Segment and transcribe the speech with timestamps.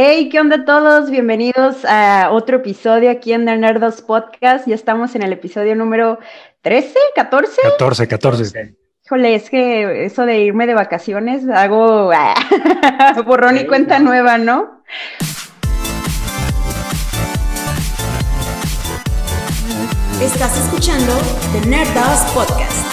[0.00, 1.10] Hey, ¿qué onda todos?
[1.10, 4.64] Bienvenidos a otro episodio aquí en The Nerdos Podcast.
[4.68, 6.20] Ya estamos en el episodio número
[6.62, 7.62] 13, 14.
[7.62, 8.76] 14, 14.
[9.04, 12.12] Híjole, es que eso de irme de vacaciones hago
[13.26, 14.84] borrón y cuenta nueva, ¿no?
[20.22, 21.12] Estás escuchando
[21.52, 22.87] The Nerdos Podcast.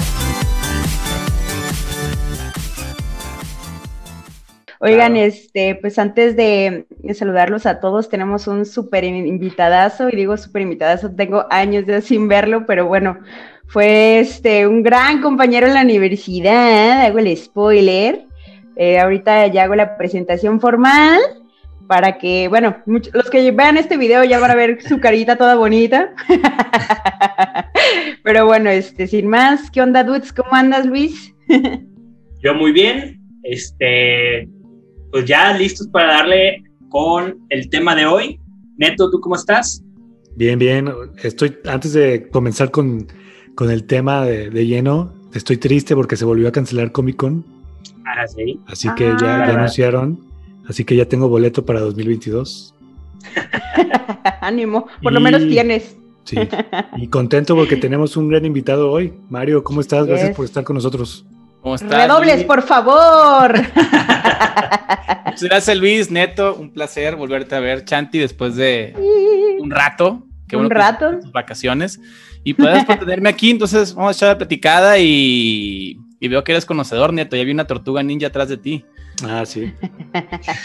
[4.86, 10.62] Oigan, este, pues antes de saludarlos a todos, tenemos un súper invitadazo, y digo súper
[10.62, 13.18] invitadazo, tengo años de sin verlo, pero bueno,
[13.66, 18.26] fue este un gran compañero en la universidad, hago el spoiler.
[18.76, 21.20] Eh, ahorita ya hago la presentación formal
[21.88, 25.56] para que, bueno, los que vean este video ya van a ver su carita toda
[25.56, 26.14] bonita.
[28.24, 30.32] Pero bueno, este, sin más, ¿qué onda, dudes?
[30.32, 31.34] ¿Cómo andas, Luis?
[32.44, 33.20] Yo muy bien.
[33.42, 34.48] Este,
[35.16, 38.38] pues ya listos para darle con el tema de hoy.
[38.76, 39.82] Neto, ¿tú cómo estás?
[40.36, 40.92] Bien, bien.
[41.24, 43.08] Estoy, antes de comenzar con,
[43.56, 47.46] con el tema de, lleno, estoy triste porque se volvió a cancelar Comic Con.
[48.06, 48.60] Ah, sí.
[48.68, 49.56] Así que ya, ah.
[49.56, 50.20] anunciaron.
[50.68, 52.76] Así que ya tengo boleto para 2022.
[54.42, 55.96] Ánimo, por lo menos tienes.
[56.26, 56.36] Sí,
[56.98, 59.14] y contento porque tenemos un gran invitado hoy.
[59.30, 60.08] Mario, ¿cómo estás?
[60.08, 61.26] Gracias por estar con nosotros.
[61.66, 61.90] ¿Cómo estás?
[61.90, 63.56] Redobles, por favor.
[65.42, 66.54] gracias, Luis, Neto.
[66.54, 68.94] Un placer volverte a ver, Chanti, después de
[69.60, 70.28] un rato.
[70.48, 71.18] Qué un rato.
[71.34, 72.00] vacaciones.
[72.44, 77.12] Y puedes tenerme aquí, entonces vamos a echar la platicada y, veo que eres conocedor,
[77.12, 77.36] Neto.
[77.36, 78.86] Ya vi una tortuga ninja atrás de ti.
[79.24, 79.74] Ah, sí.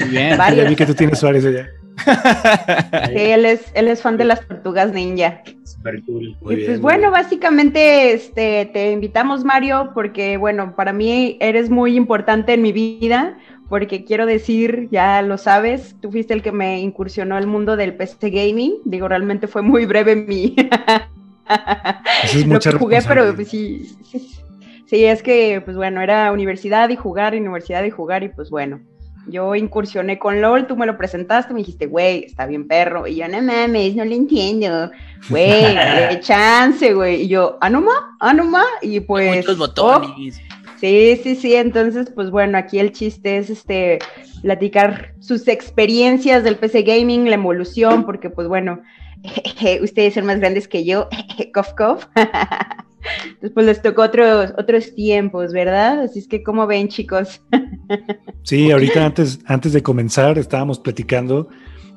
[0.01, 0.37] Muy bien.
[0.37, 1.71] Ya vi que tú tienes varios allá.
[3.09, 5.43] sí, él es, él es fan de las tortugas ninja.
[5.65, 6.37] Super cool.
[6.51, 12.55] y pues bueno, básicamente este, te invitamos, Mario, porque bueno, para mí eres muy importante
[12.55, 17.37] en mi vida, porque quiero decir, ya lo sabes, tú fuiste el que me incursionó
[17.37, 18.75] al mundo del PC gaming.
[18.85, 20.57] Digo, realmente fue muy breve mi.
[22.25, 24.29] es mucha jugué, pero sí, sí,
[24.87, 28.81] sí, es que, pues bueno, era universidad y jugar, universidad y jugar, y pues bueno
[29.27, 33.07] yo incursioné con LOL, tú me lo presentaste, me dijiste, güey, está bien perro.
[33.07, 34.91] Y yo, no mames, no lo entiendo.
[35.29, 35.75] Güey,
[36.11, 37.23] de chance, güey.
[37.23, 38.63] Y yo, anuma, ah, anuma.
[38.63, 39.37] Ah, y pues.
[39.37, 40.41] Muchos botones.
[40.81, 41.55] sí, sí, sí.
[41.55, 43.99] Entonces, pues bueno, aquí el chiste es este
[44.43, 48.81] platicar sus experiencias del PC Gaming, la evolución, porque pues bueno,
[49.83, 51.09] ustedes son más grandes que yo,
[51.55, 52.07] cof, cof.
[53.41, 56.03] Después les tocó otros, otros tiempos, ¿verdad?
[56.03, 57.41] Así es que, ¿cómo ven, chicos?
[58.43, 61.49] Sí, ahorita antes, antes de comenzar estábamos platicando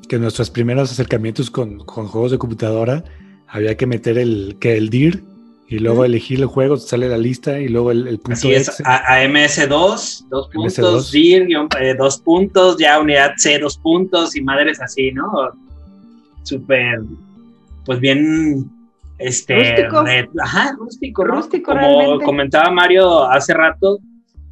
[0.08, 3.04] que nuestros primeros acercamientos con, juegos de computadora
[3.48, 5.24] había que meter el, que el DIR
[5.68, 9.24] y luego elegir el juego, sale la lista y luego el, punto Así es, a,
[9.24, 11.48] MS2, dos puntos, DIR,
[11.80, 15.32] eh, dos puntos, ya unidad C, dos puntos y madres así, ¿no?
[16.44, 17.00] Súper,
[17.86, 18.70] pues bien
[19.24, 20.04] este, rústico.
[20.42, 21.72] ajá, rústico, rústico.
[21.72, 24.00] Como comentaba Mario hace rato,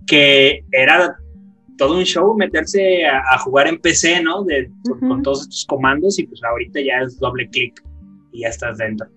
[0.07, 1.15] que era
[1.77, 4.43] todo un show meterse a, jugar en PC, ¿no?
[4.43, 7.81] De, con, todos estos comandos y pues ahorita ya es doble clic
[8.31, 9.07] y ya estás dentro.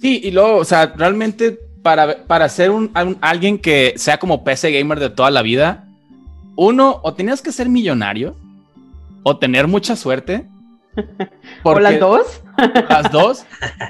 [0.00, 2.90] Sí, y luego, o sea, realmente para, para ser un,
[3.20, 5.88] alguien que sea como PC gamer de toda la vida,
[6.56, 8.36] uno, o tenías que ser millonario,
[9.22, 10.46] o tener mucha suerte,
[11.62, 12.42] ¿O las dos?
[12.88, 13.46] Las dos,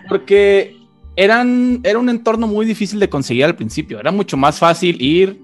[0.09, 0.77] porque
[1.17, 3.99] eran, era un entorno muy difícil de conseguir al principio.
[3.99, 5.41] Era mucho más fácil ir,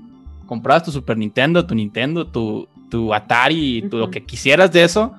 [0.46, 5.14] comprabas tu Super Nintendo, tu Nintendo, tu, tu Atari, tu, lo que quisieras de eso.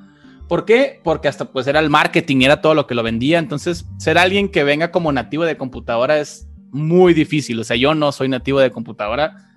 [0.48, 1.00] ¿Por qué?
[1.04, 3.40] Porque hasta pues era el marketing, era todo lo que lo vendía.
[3.40, 7.60] Entonces, ser alguien que venga como nativo de computadora es muy difícil.
[7.60, 9.50] O sea, yo no soy nativo de computadora.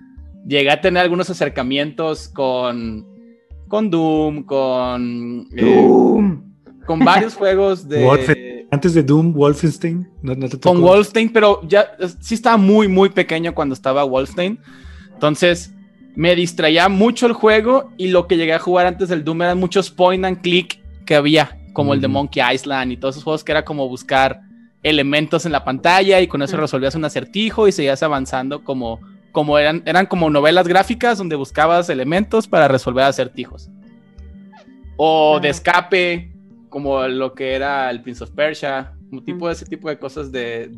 [0.47, 3.07] Llegué a tener algunos acercamientos con,
[3.69, 5.49] con Doom, con...
[5.55, 6.46] Eh, Doom
[6.87, 8.67] con varios juegos de...
[8.71, 10.09] Antes de Doom, Wolfenstein.
[10.61, 14.59] con Wolfenstein, pero ya sí estaba muy, muy pequeño cuando estaba Wolfenstein.
[15.13, 15.73] Entonces
[16.17, 19.59] me distraía mucho el juego y lo que llegué a jugar antes del Doom eran
[19.59, 23.45] muchos point and click que había, como el de Monkey Island y todos esos juegos
[23.45, 24.41] que era como buscar
[24.83, 29.01] elementos en la pantalla y con eso resolvías un acertijo y seguías avanzando como,
[29.31, 33.69] como eran, eran como novelas gráficas donde buscabas elementos para resolver acertijos.
[34.97, 36.33] O de escape,
[36.77, 40.31] como lo que era el Prince of Persia, como tipo de ese tipo de cosas
[40.31, 40.69] de,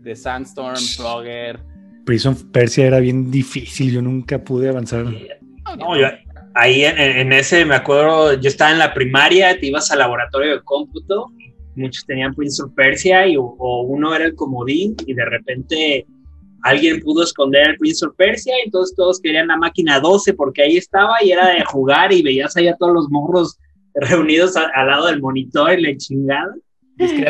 [0.00, 1.58] de, Sandstorm, Frogger.
[2.06, 5.06] Prince of Persia era bien difícil, yo nunca pude avanzar.
[5.76, 6.06] No, yo,
[6.54, 10.62] ahí en, ese me acuerdo, yo estaba en la primaria, te ibas al laboratorio de
[10.62, 11.32] cómputo,
[11.74, 16.06] muchos tenían Prince of Persia y, o uno era el comodín y de repente
[16.62, 20.62] alguien pudo esconder el Prince of Persia y entonces todos querían la máquina 12 porque
[20.62, 23.58] ahí estaba y era de jugar y veías ahí a todos los morros
[23.94, 26.54] reunidos a- al lado del monitor y la chingada.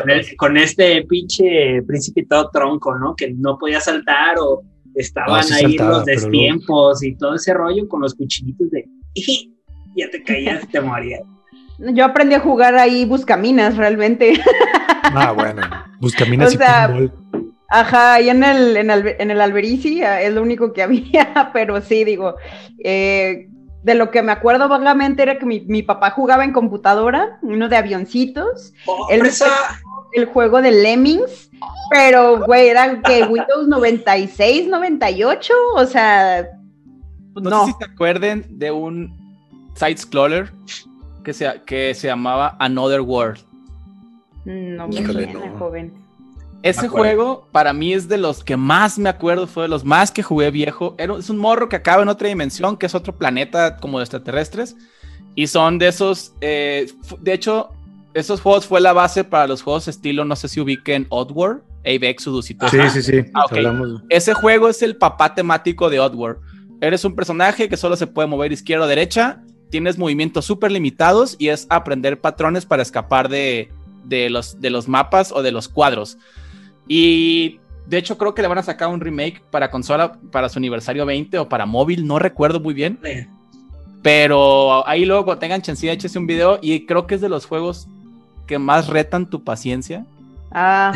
[0.00, 3.14] Con, el- con este pinche príncipe todo tronco, ¿no?
[3.14, 4.62] Que no podía saltar o
[4.96, 8.84] estaban sí ahí saltaba, los destiempos y todo ese rollo con los cuchillitos de
[9.96, 11.20] ya te caías, te morías.
[11.78, 14.40] Yo aprendí a jugar ahí buscaminas realmente.
[15.04, 15.62] Ah, bueno.
[16.00, 17.12] Buscaminas O y sea, pinball.
[17.68, 21.50] Ajá, ahí en el, en el, en el Alberici ah, es lo único que había,
[21.52, 22.34] pero sí, digo,
[22.82, 23.48] eh,
[23.82, 27.68] de lo que me acuerdo vagamente era que mi, mi papá jugaba en computadora, uno
[27.68, 29.46] de avioncitos, ¡Oh, El- presa!
[30.12, 31.50] el juego de Lemmings,
[31.90, 36.46] pero, güey, era que Windows 96, 98, o sea,
[37.34, 37.66] no, No.
[37.66, 39.16] sé si se acuerden de un
[39.76, 40.50] side-scroller
[41.24, 43.40] que se, que se llamaba Another World.
[44.44, 45.58] no me Híjole, suena, no.
[45.58, 45.92] joven.
[46.62, 50.10] Ese juego para mí es de los que más me acuerdo, fue de los más
[50.10, 50.94] que jugué viejo.
[50.98, 54.04] Era, es un morro que acaba en otra dimensión, que es otro planeta como de
[54.04, 54.76] extraterrestres.
[55.34, 56.86] Y son de esos, eh,
[57.20, 57.70] de hecho,
[58.14, 62.10] esos juegos fue la base para los juegos estilo, no sé si ubiquen Oddworld, Abe
[62.10, 62.68] Exodus y todo.
[62.68, 63.30] Sí, sí, sí.
[63.32, 63.52] Ah, ok.
[63.52, 64.02] Hablamos.
[64.08, 66.38] Ese juego es el papá temático de Oddworld.
[66.80, 71.36] Eres un personaje que solo se puede mover izquierda o derecha, tienes movimientos súper limitados
[71.38, 73.70] y es aprender patrones para escapar de,
[74.04, 76.18] de los, de los mapas o de los cuadros.
[76.92, 80.58] Y de hecho creo que le van a sacar un remake para consola para su
[80.58, 82.98] aniversario 20 o para móvil, no recuerdo muy bien.
[84.02, 87.86] Pero ahí luego tengan chancilla, échese un video y creo que es de los juegos
[88.48, 90.04] que más retan tu paciencia.
[90.50, 90.92] Ah,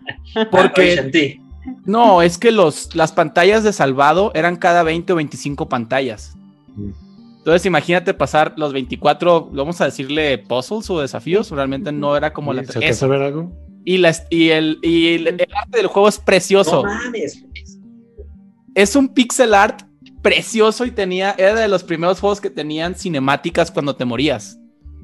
[0.50, 1.40] Porque
[1.84, 6.36] no, es que los, las pantallas de salvado eran cada 20 o 25 pantallas.
[7.36, 12.52] Entonces imagínate pasar los 24, vamos a decirle puzzles o desafíos, realmente no era como
[12.52, 12.64] la...
[12.64, 13.67] ¿Se a ver algo?
[13.90, 16.84] Y, la, y, el, y el, el arte del juego es precioso.
[16.84, 17.42] no mames.
[18.74, 19.80] Es un pixel art
[20.20, 24.58] precioso y tenía, era de los primeros juegos que tenían cinemáticas cuando te morías.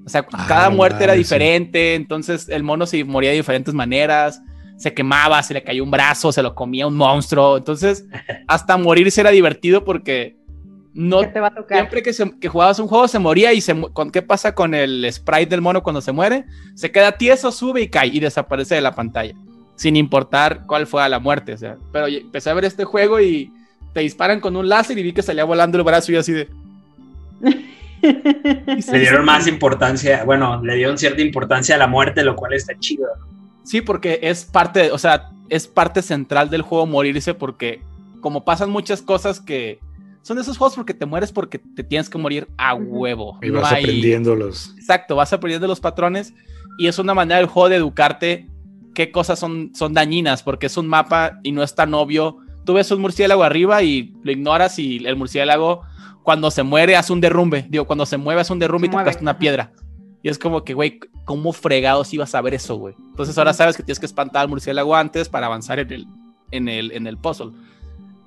[0.04, 1.20] O sea, Ah, cada muerte era sí.
[1.20, 4.42] diferente, entonces el mono se moría de diferentes maneras,
[4.76, 8.04] se quemaba, se le cayó un brazo, se lo comía un monstruo, entonces
[8.48, 10.36] hasta morirse era divertido porque
[10.94, 11.78] no ¿qué te va a tocar?
[11.78, 14.74] siempre que, se- que jugabas un juego se moría y se con qué pasa con
[14.74, 16.44] el sprite del mono cuando se muere,
[16.74, 19.34] se queda tieso, sube y cae y desaparece de la pantalla,
[19.76, 23.20] sin importar cuál fue la muerte, o sea, pero y- empecé a ver este juego
[23.20, 23.50] y
[23.92, 26.48] te disparan con un láser y vi que salía volando el brazo y así de
[28.02, 32.74] Le dieron más importancia, bueno, le dieron cierta importancia a la muerte, lo cual está
[32.78, 33.06] chido.
[33.62, 37.80] Sí, porque es parte, o sea, es parte central del juego morirse porque
[38.20, 39.78] como pasan muchas cosas que
[40.24, 43.38] son de esos juegos porque te mueres porque te tienes que morir a huevo.
[43.42, 44.74] Y No vas hay- aprendiendo los.
[44.76, 46.32] Exacto, vas aprendiendo los patrones
[46.78, 48.48] y es una manera del juego de educarte
[48.94, 52.38] qué cosas son, son dañinas porque es un mapa y no es tan obvio.
[52.64, 55.82] Tú ves un murciélago arriba y lo ignoras y el murciélago
[56.22, 57.66] cuando se muere hace un derrumbe.
[57.68, 59.72] Digo, cuando se mueve hace un derrumbe y te tocaste una piedra.
[60.22, 62.94] Y es como que, güey, ¿cómo fregados ibas a ver eso, güey?
[63.10, 66.06] Entonces ahora sabes que tienes que espantar al murciélago antes para avanzar en el,
[66.50, 67.50] en el, en el puzzle.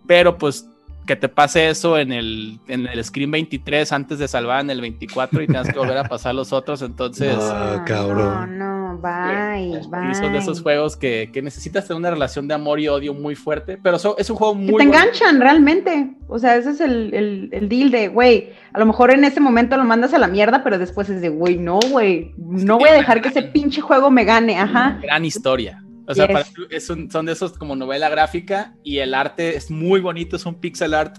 [0.06, 0.70] Pero pues
[1.08, 4.82] que te pase eso en el, en el Screen 23 antes de salvar en el
[4.82, 6.84] 24 y tengas que volver a pasar los otros.
[6.84, 8.60] Entonces, Ah, cabrón.
[8.60, 10.12] No, no, bye, bye.
[10.12, 13.14] y son de esos juegos que, que necesitas tener una relación de amor y odio
[13.16, 13.80] muy fuerte.
[13.82, 14.94] Pero so- es un juego Que muy te bonito.
[14.98, 16.12] enganchan realmente.
[16.28, 19.40] O sea, ese es el, el, el deal de, güey, a lo mejor en ese
[19.40, 22.90] momento lo mandas a la mierda, pero después es de, güey, no, güey, no voy
[22.90, 25.00] a dejar que ese pinche juego me gane, ajá.
[25.02, 25.82] gran historia.
[26.08, 26.34] O sea, Yes.
[26.34, 30.36] para- es un- son de esos como novela gráfica y el arte es muy bonito,
[30.38, 31.18] es un pixel art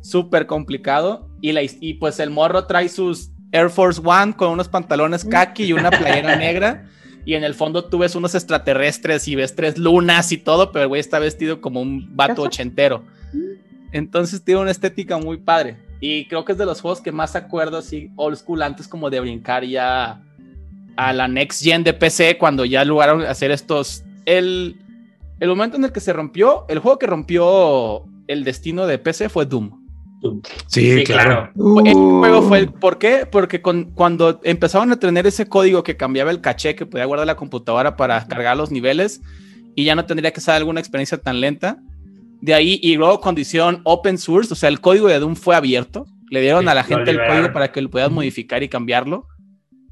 [0.00, 1.28] súper complicado.
[1.42, 5.64] Y, la, y pues el morro trae sus Air Force One con unos pantalones khaki
[5.64, 6.86] y una playera negra.
[7.26, 10.84] Y en el fondo tú ves unos extraterrestres y ves tres lunas y todo, pero
[10.84, 13.04] el güey está vestido como un vato ochentero.
[13.92, 15.76] Entonces tiene una estética muy padre.
[16.00, 19.10] Y creo que es de los juegos que más acuerdo así old school antes como
[19.10, 20.22] de brincar ya
[20.96, 24.76] a la next gen de PC cuando ya lograron hacer estos el,
[25.40, 29.28] el momento en el que se rompió, el juego que rompió el destino de PC
[29.28, 29.80] fue Doom.
[30.66, 31.50] Sí, Sí, claro.
[31.54, 31.86] claro.
[31.86, 33.26] El juego fue el, ¿por qué?
[33.30, 37.26] Porque con, cuando empezaron a tener ese código que cambiaba el caché que podía guardar
[37.26, 39.22] la computadora para cargar los niveles
[39.74, 41.78] y ya no tendría que ser alguna experiencia tan lenta.
[42.42, 45.56] De ahí, y luego cuando hicieron open source, o sea, el código de Doom fue
[45.56, 48.68] abierto, le dieron Sí, a la gente el código para que lo pudieras modificar y
[48.68, 49.26] cambiarlo.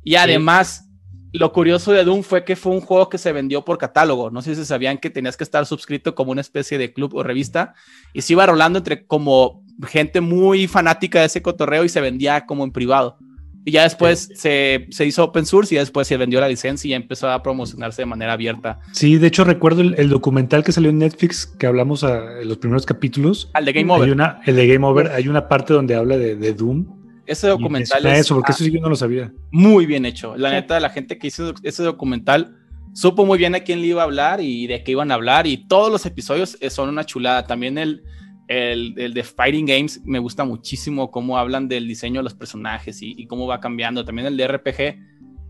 [0.04, 0.87] Y además,
[1.32, 4.30] lo curioso de Doom fue que fue un juego que se vendió por catálogo.
[4.30, 7.22] No sé si sabían que tenías que estar suscrito como una especie de club o
[7.22, 7.74] revista
[8.12, 12.46] y se iba rolando entre como gente muy fanática de ese cotorreo y se vendía
[12.46, 13.18] como en privado.
[13.64, 16.88] Y ya después se, se hizo open source y ya después se vendió la licencia
[16.88, 18.78] y empezó a promocionarse de manera abierta.
[18.92, 22.48] Sí, de hecho recuerdo el, el documental que salió en Netflix que hablamos a, en
[22.48, 23.50] los primeros capítulos.
[23.52, 24.12] Al de Game Hay Over.
[24.12, 26.97] una, el de Game Over, hay una parte donde habla de, de Doom
[27.28, 29.32] Ese documental es es eso, porque ah, eso sí yo no lo sabía.
[29.52, 30.36] muy bien hecho.
[30.36, 30.54] La Sí.
[30.56, 32.56] neta, la gente que hizo ese documental
[32.94, 35.46] supo muy bien a quién le iba a hablar y de qué iban a hablar.
[35.46, 37.46] Y todos los episodios eh, son una chulada.
[37.46, 38.02] También el,
[38.48, 43.02] el, el de Fighting Games me gusta muchísimo cómo hablan del diseño de los personajes
[43.02, 44.04] y, y cómo va cambiando.
[44.04, 44.98] También el de RPG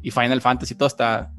[0.02, 1.32] y Final Fantasy, todo está.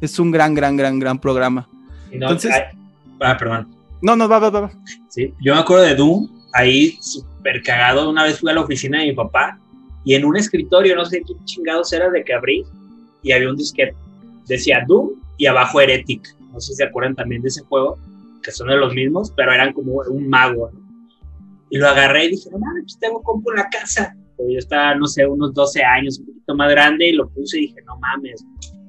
[0.00, 1.68] Es un gran, gran, gran, gran programa.
[2.12, 2.78] No, Entonces- ay,
[3.20, 3.74] ah, perdón.
[4.02, 4.60] No, no, va, va, va.
[4.62, 4.70] va.
[5.08, 8.08] Sí, yo me acuerdo de Doom, ahí súper cagado.
[8.08, 9.58] Una vez fui a la oficina de mi papá
[10.04, 12.64] y en un escritorio, no sé qué chingados era de que abrí,
[13.22, 13.94] y había un disquete.
[14.46, 16.26] Decía Doom y abajo Heretic.
[16.52, 17.98] No sé si se acuerdan también de ese juego,
[18.42, 20.70] que son de los mismos, pero eran como un mago.
[20.72, 20.80] ¿no?
[21.70, 24.16] Y lo agarré y dije, no mames, pues tengo compu en la casa.
[24.36, 27.58] Pero yo estaba, no sé, unos 12 años, un poquito más grande, y lo puse
[27.58, 28.44] y dije, no mames,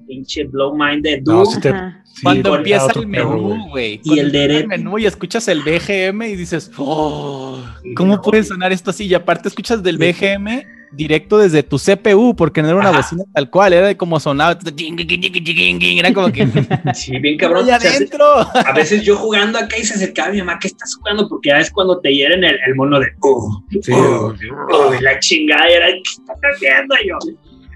[0.07, 1.37] pinche Blow Mind de Doom.
[1.39, 1.71] No, sí te-
[2.05, 3.95] sí, Cuando empieza el menú, güey.
[3.95, 7.61] Y Cuando el de empieza Eret- menú y escuchas el BGM y dices, oh,
[7.95, 9.05] ¿cómo no, puede sonar esto así?
[9.05, 10.11] Y aparte escuchas del Sí.
[10.13, 12.97] BGM directo desde tu CPU, porque no era una Ajá.
[12.97, 14.57] bocina tal cual, era de como sonaba.
[14.61, 16.47] Era como que.
[16.93, 17.63] Sí, bien cabrón.
[17.65, 18.25] ¡Allá O sea, adentro!
[18.53, 21.27] a veces yo jugando acá y se acercaba mi mamá, ¿qué estás jugando?
[21.27, 24.33] Porque ya es cuando te hieren el, el mono de, oh, Sí, oh,
[24.71, 26.95] oh, la chingada, y era, ¿qué estás haciendo?
[27.03, 27.17] Y yo,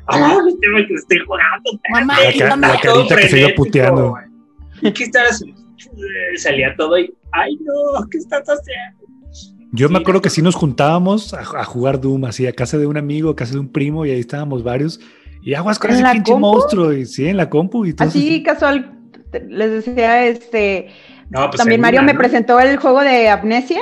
[0.07, 1.71] ah, este que estoy jugando.
[1.89, 2.61] Mamá, espérate".
[2.61, 4.15] la la carita que se iba puteando.
[4.81, 5.61] ¿Y qué estás haciendo?
[6.37, 8.94] Salía todo y, ay, no, ¿qué estás haciendo?
[9.71, 12.53] Yo me Sí, acuerdo que me sí nos juntábamos a, a jugar Doom, así a
[12.53, 14.99] casa de un amigo, a casa de un primo, y ahí estábamos varios.
[15.41, 16.47] Y aguas con ¿En ese pinche compu?
[16.47, 16.93] monstruo.
[16.93, 17.85] Y sí, en la compu.
[17.85, 18.99] Y todo Así casual,
[19.49, 20.87] les decía, este,
[21.29, 22.19] No, pues también Mario una, me ¿no?
[22.19, 23.81] presentó el juego de Amnesia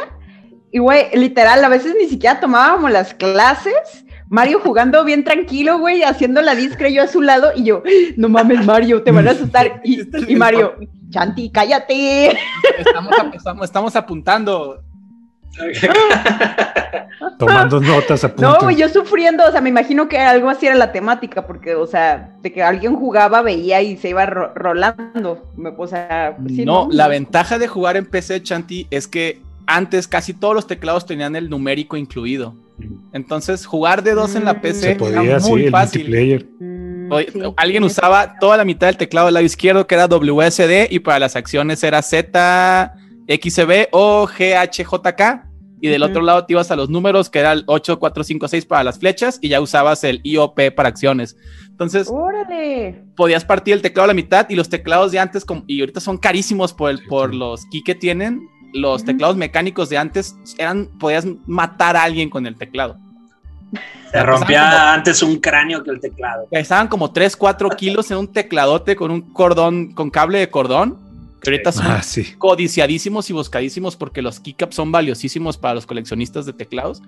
[0.71, 4.05] y güey, literal, a veces ni siquiera tomábamos las clases.
[4.29, 7.83] Mario jugando bien tranquilo, güey, haciendo la discre yo a su lado y yo,
[8.17, 9.81] no mames, Mario, te van a asustar.
[9.85, 10.75] Y, y Mario,
[11.11, 12.35] Chanti, cállate.
[12.79, 14.81] Estamos, estamos, estamos apuntando.
[17.39, 18.57] tomando notas a punto.
[18.61, 21.87] No, yo sufriendo, o sea, me imagino que algo así era la temática, porque, o
[21.87, 25.49] sea, de que alguien jugaba, veía y se iba ro- rolando.
[25.55, 29.41] Me- O sea, pues sí, no, la ventaja de jugar en PC, Chanti, es que
[29.65, 32.55] antes casi todos los teclados tenían el numérico incluido.
[33.13, 34.59] Entonces, jugar de dos en la.
[34.61, 36.01] PC se podía, era sí, muy el fácil.
[36.01, 36.45] multiplayer.
[36.59, 37.87] Mm, Oye, sí, alguien sí.
[37.87, 41.35] usaba toda la mitad del teclado del lado izquierdo, que era WSD, y para las
[41.35, 42.95] acciones era Z,
[43.27, 45.45] XB o GHJK.
[45.81, 48.47] Y del otro lado te ibas a los números, que era el 8, 4, 5,
[48.47, 51.35] 6 para las flechas, y ya usabas el IOP para acciones.
[51.71, 53.03] Entonces, Órale.
[53.17, 55.99] podías partir el teclado a la mitad y los teclados de antes, como- y ahorita
[55.99, 57.37] son carísimos por, el, por sí.
[57.37, 62.47] los key que tienen, los teclados mecánicos de antes eran, podías matar a alguien con
[62.47, 62.95] el teclado.
[64.09, 66.47] Se rompía antes un cráneo que el teclado.
[66.49, 70.97] Pesaban como 3, 4 kilos en un tecladote con un cordón, con cable de cordón,
[71.43, 72.33] que ahorita son Ah, sí.
[72.37, 77.01] codiciadísimos y buscadísimos porque los keycaps son valiosísimos para los coleccionistas de teclados.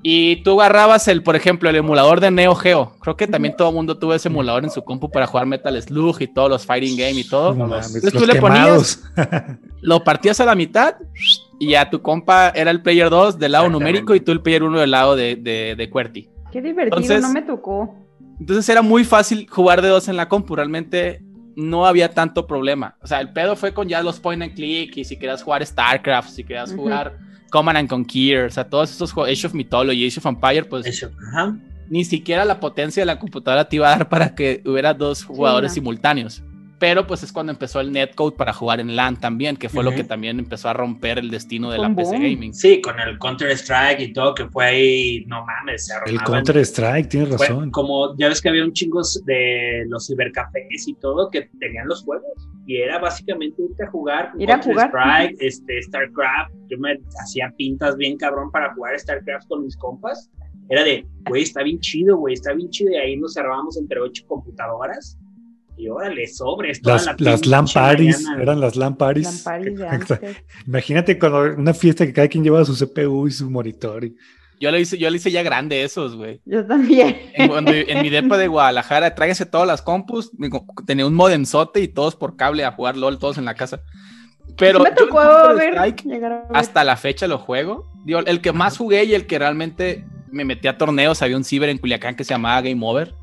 [0.00, 2.92] Y tú agarrabas el, por ejemplo, el emulador de Neo Geo.
[3.00, 5.82] Creo que también todo el mundo tuvo ese emulador en su compu para jugar Metal
[5.82, 7.52] Slug y todos los fighting game y todo.
[7.52, 9.02] No Entonces los tú le ponías-.
[9.80, 10.94] Lo partías a la mitad
[11.58, 14.62] y ya tu compa era el player 2 del lado numérico y tú el player
[14.62, 16.28] 1 del lado de, de, de QWERTY.
[16.52, 17.94] Qué divertido, Entonces- no me tocó.
[18.38, 20.54] Entonces era muy fácil jugar de dos en la compu.
[20.54, 21.22] Realmente
[21.58, 22.96] no había tanto problema.
[23.02, 25.66] O sea, el pedo fue con ya los point and click y si querías jugar
[25.66, 27.18] StarCraft, si querías jugar
[27.50, 30.86] Command and Conquer, o sea, todos esos juegos, Age of Mythology, Age of Empire, pues
[31.88, 35.24] ni siquiera la potencia de la computadora te iba a dar para que hubiera dos
[35.24, 35.74] jugadores no.
[35.74, 36.44] simultáneos.
[36.78, 39.90] Pero pues es cuando empezó el netcode para jugar en LAN también, que fue lo
[39.90, 39.96] Ujú.
[39.98, 42.22] que también empezó a romper el destino de la Con PC boom.
[42.22, 42.54] Gaming.
[42.54, 46.24] Sí, con el Counter Strike y todo, que fue ahí, no mames, se El armaban.
[46.44, 47.70] Counter Strike, tienes Fue razón.
[47.72, 52.04] como, ya ves que había un chingo de los cibercafés y todo que tenían los
[52.04, 52.30] juegos.
[52.66, 54.88] Y era básicamente irte a jugar Ir a Counter jugar.
[54.88, 56.52] Strike, este, StarCraft.
[56.68, 60.30] Yo me hacía pintas bien cabrón para jugar StarCraft con mis compas.
[60.68, 62.92] Era de, güey, está bien chido, güey, está bien chido.
[62.92, 65.18] Y ahí nos cerrábamos entre ocho computadoras.
[65.78, 66.82] Y órale, sobres.
[66.82, 68.42] toda Las, la las mañana.
[68.42, 68.76] eran las.
[68.76, 70.14] Lamparis de Exacto.
[70.14, 70.36] antes.
[70.66, 74.04] Imagínate cuando una fiesta que cada quien llevaba su CPU y su monitor.
[74.04, 74.16] y-
[74.60, 76.40] Yo lo hice, yo lo hice ya grande esos, güey.
[76.44, 77.16] Yo también.
[77.34, 80.32] En, cuando- en mi depa de Guadalajara, tráiganse todas las compus.
[80.86, 83.80] Tenía un modemzote y todos por cable a jugar LOL, todos en la casa.
[84.56, 85.18] Pero me tocó
[85.54, 85.94] ver, a ver.
[86.52, 87.92] hasta la fecha lo juego.
[88.04, 91.44] Digo, el que más jugué y el que realmente me metí a torneos, había un
[91.44, 93.14] ciber en Culiacán que se llamaba Game Over.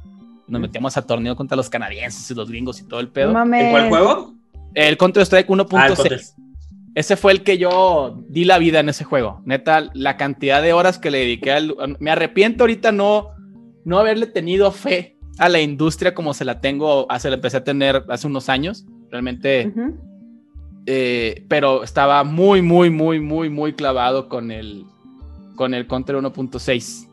[0.48, 3.30] Nos metíamos a torneo contra los canadienses y los gringos y todo el pedo.
[3.32, 4.34] ¿En cuál juego?
[4.74, 5.96] El Counter Strike Ah, el 1.6.
[5.96, 6.22] Counter.
[6.96, 9.42] Ese fue el que yo di la vida en ese juego.
[9.46, 11.76] Neta, la cantidad de horas que le dediqué al...
[12.00, 13.32] Me arrepiento ahorita no,
[13.84, 17.64] no haberle tenido fe a la industria como se la tengo, se la empecé a
[17.66, 18.86] tener hace unos años.
[19.12, 19.74] Realmente,
[20.86, 24.86] eh, pero estaba muy, muy, muy, muy, muy clavado con el,
[25.56, 27.05] con el Counter 1.6.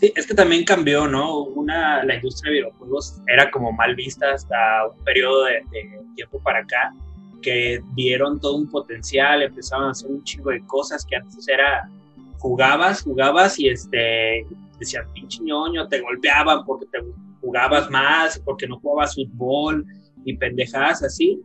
[0.00, 1.42] Sí, es que también cambió, ¿no?
[1.44, 4.56] Una, la industria de videojuegos era como mal vista hasta
[4.88, 6.94] un periodo de, de tiempo para acá,
[7.42, 11.86] que vieron todo un potencial, empezaron a hacer un chingo de cosas que antes era,
[12.38, 14.46] jugabas, jugabas y este,
[14.78, 17.00] decían, pinche ñoño, te golpeaban porque te
[17.42, 19.84] jugabas más, porque no jugabas fútbol
[20.24, 21.38] y pendejadas así,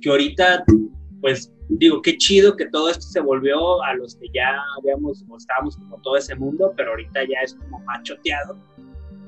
[0.00, 0.64] que ahorita,
[1.20, 5.36] pues digo, qué chido que todo esto se volvió a los que ya habíamos o
[5.36, 8.56] estábamos como todo ese mundo, pero ahorita ya es como machoteado.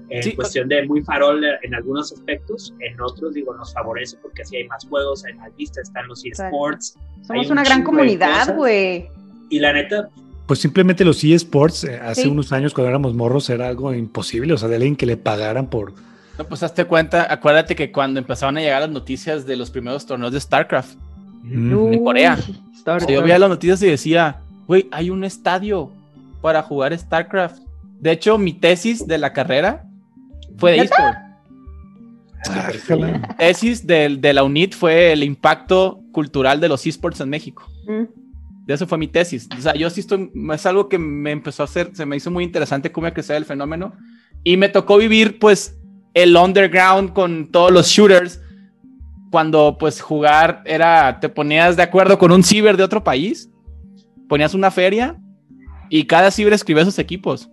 [0.09, 4.43] En Sí, cuestión de muy farol en algunos aspectos, en otros, digo, nos favorece porque
[4.43, 6.97] así hay más juegos, hay más vistas, están los eSports.
[7.27, 9.09] Somos un una gran comunidad, güey.
[9.51, 10.09] Y la neta,
[10.47, 12.29] Pues simplemente los eSports eh, hace Sí.
[12.29, 15.69] unos años cuando éramos morros era algo imposible, o sea, de alguien que le pagaran
[15.69, 15.93] por...
[16.39, 20.07] No, pues hazte cuenta, acuérdate que cuando empezaron a llegar las noticias de los primeros
[20.07, 20.97] torneos de StarCraft,
[21.51, 22.39] En Corea.
[22.49, 25.93] Uy, Star o sea, yo veía las noticias y decía, güey, hay un estadio
[26.41, 27.63] para jugar StarCraft.
[28.01, 29.85] De hecho, mi tesis de la carrera
[30.59, 31.17] fue de eSport.
[32.49, 33.35] Ájala.
[33.39, 37.67] Tesis del- de, la UNIT fue el impacto cultural de los esports en México.
[37.87, 38.05] Mm.
[38.67, 39.49] De eso fue mi tesis.
[39.57, 42.31] O sea, yo sí estoy, es algo que me empezó a hacer, se me hizo
[42.31, 43.95] muy interesante cómo iba a crecer el fenómeno.
[44.45, 45.77] Y me tocó vivir, pues,
[46.15, 48.41] el underground con todos los shooters.
[49.37, 53.51] Cuando, pues, jugar era, te ponías de acuerdo con un ciber de otro país,
[54.31, 55.21] ponías una feria
[55.91, 57.51] y cada ciber escribía sus equipos.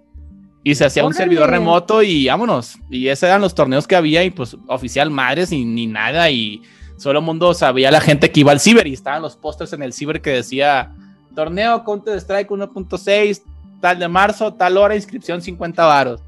[0.63, 2.77] Y se hacía un servidor remoto y vámonos.
[2.89, 6.31] Y esos eran los torneos que había y, pues, oficial madres y ni nada.
[6.31, 6.61] Y
[6.95, 9.91] solo mundo sabía la gente que iba al ciber y estaban los pósters en el
[9.91, 10.95] ciber que decía
[11.35, 13.41] torneo Counter Strike 1.6,
[13.81, 16.21] tal de marzo, tal hora, inscripción 50 varos.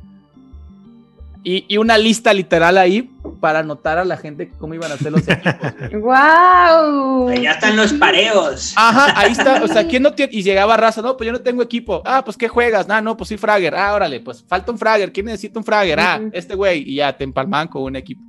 [1.45, 3.09] Y, y una lista literal ahí
[3.45, 5.71] para anotar a la gente cómo iban a hacer los equipos.
[6.01, 7.31] ¡Guau!
[7.31, 8.73] ya están los pareos.
[8.75, 9.63] Ajá, ahí está.
[9.63, 10.33] O sea, ¿quién no tiene?
[10.33, 12.01] Y llegaba raza, no, pues yo no tengo equipo.
[12.05, 12.87] Ah, pues ¿qué juegas?
[12.89, 13.75] Ah, no, pues soy Fragger.
[13.75, 15.13] Ah, órale, pues falta un Fragger.
[15.13, 15.99] ¿Quién necesita un Fragger?
[15.99, 16.89] Ah, este güey.
[16.89, 18.23] Y ya te empalman con un equipo.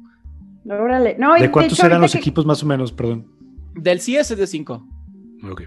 [0.68, 1.16] Órale.
[1.18, 2.92] No, ¿De cuántos eran los que- equipos más o menos?
[2.92, 3.26] Perdón.
[3.74, 4.86] Del CS es de 5.
[5.50, 5.62] Ok.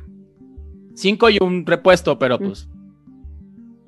[0.93, 2.69] 5 y un repuesto, pero pues.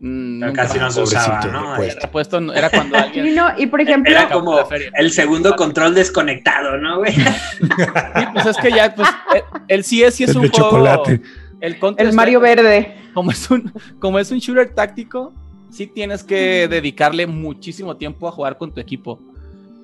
[0.02, 1.76] Nunca casi no se usaba, ¿no?
[1.82, 3.36] El repuesto era cuando Sí, alguien.
[3.36, 4.60] no, y por ejemplo, Era como
[4.96, 7.14] el segundo control desconectado, ¿no, güey?
[7.16, 10.70] Sí, pues es que ya, pues, el- el CS sí es El un juego.
[10.70, 11.22] chocolate.
[11.62, 12.96] El, Mario Verde.
[13.14, 15.32] Como es, un, como es un shooter táctico,
[15.70, 19.20] sí tienes que dedicarle muchísimo tiempo a jugar con tu equipo.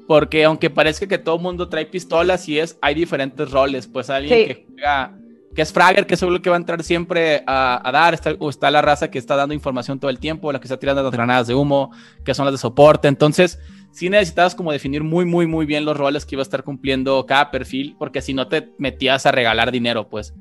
[0.07, 3.85] Porque aunque parezca que todo el mundo trae pistolas y es, hay diferentes roles.
[3.85, 4.45] Pues alguien Sí.
[4.47, 5.11] que juega,
[5.57, 8.47] que es Fragger, que es seguro que va a entrar siempre a, dar, está, o
[8.47, 11.11] está la raza que está dando información todo el tiempo, la que está tirando las
[11.11, 11.89] granadas de humo,
[12.23, 13.07] que son las de soporte.
[13.07, 16.63] Entonces, sí necesitabas como definir muy, muy, muy bien los roles que iba a estar
[16.63, 20.31] cumpliendo cada perfil, porque si no te metías a regalar dinero, pues.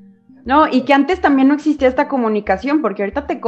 [0.45, 3.41] No, y que antes también no existía esta comunicación, porque ahorita te,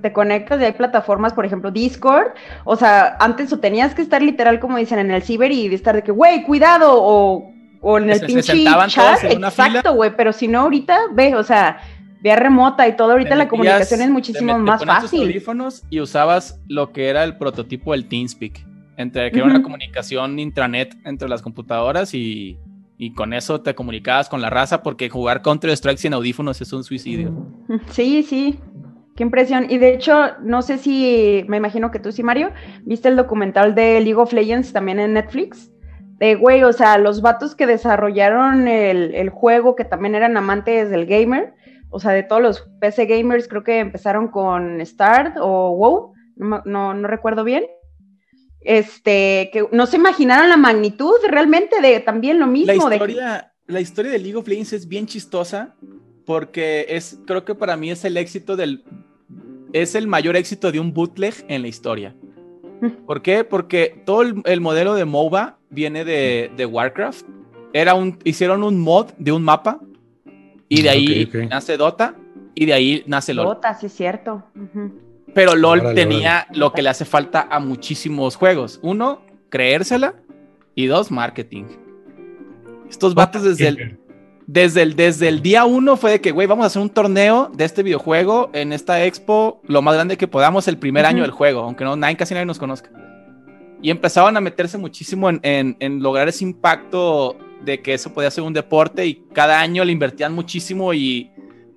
[0.00, 2.28] te conectas y hay plataformas, por ejemplo, Discord,
[2.64, 5.94] o sea, antes o tenías que estar literal, como dicen, en el ciber y estar
[5.94, 9.38] de que, güey, cuidado, o, o en el Se- se pinche sentaban chat, todos en
[9.38, 11.78] una exacto, güey, pero si no, ahorita, ve, o sea,
[12.22, 14.86] vía remota y todo, ahorita Te la metías- comunicación es te muchísimo te más tus
[14.88, 15.22] fácil.
[15.22, 18.66] audífonos y usabas lo que era el prototipo del TeamSpeak,
[18.98, 22.58] entre que era una comunicación intranet entre las computadoras y,
[22.98, 26.72] y con eso te comunicabas con la raza porque jugar Counter Strike sin audífonos es
[26.74, 27.32] un suicidio.
[27.90, 28.58] Sí, sí.
[29.16, 29.66] Qué impresión.
[29.70, 32.52] Y de hecho, no sé si, me imagino que tú sí, Mario,
[32.84, 35.69] viste el documental de League of Legends también en Netflix.
[36.20, 40.90] De, güey, o sea, los vatos que desarrollaron el, el juego, que también eran amantes
[40.90, 41.54] del gamer,
[41.88, 46.62] o sea, de todos los PC gamers, creo que empezaron con Start o WoW, no,
[46.66, 47.64] no, no recuerdo bien.
[48.60, 52.74] Este, que no se imaginaron la magnitud realmente de también lo mismo.
[52.74, 55.74] La de- historia, la historia de League of Legends es bien chistosa
[56.26, 58.84] porque es, creo que para mí es el éxito del,
[59.72, 62.14] es el mayor éxito de un bootleg en la historia.
[63.06, 63.44] ¿Por qué?
[63.44, 67.26] Porque todo el, el modelo de MOBA viene de, de Warcraft.
[67.72, 69.80] Era un, hicieron un mod de un mapa
[70.68, 72.14] y de ahí nace Dota
[72.54, 73.46] y de ahí nace LOL.
[73.46, 74.42] Dota, sí es cierto.
[75.32, 78.80] Pero LOL Órale, tenía lo que le hace falta a muchísimos juegos.
[78.82, 80.14] Uno, creérsela
[80.74, 81.64] y dos, marketing.
[82.88, 83.98] Estos vatos desde el,
[84.48, 87.50] desde el, desde el día uno fue de que, güey, vamos a hacer un torneo
[87.54, 91.30] de este videojuego en esta expo, lo más grande que podamos el primer año del
[91.30, 92.90] juego, aunque no, nadie, casi nadie nos conozca.
[93.82, 98.30] Y empezaban a meterse muchísimo en, en- en lograr ese impacto de que eso podía
[98.30, 101.30] ser un deporte y cada año le invertían muchísimo y,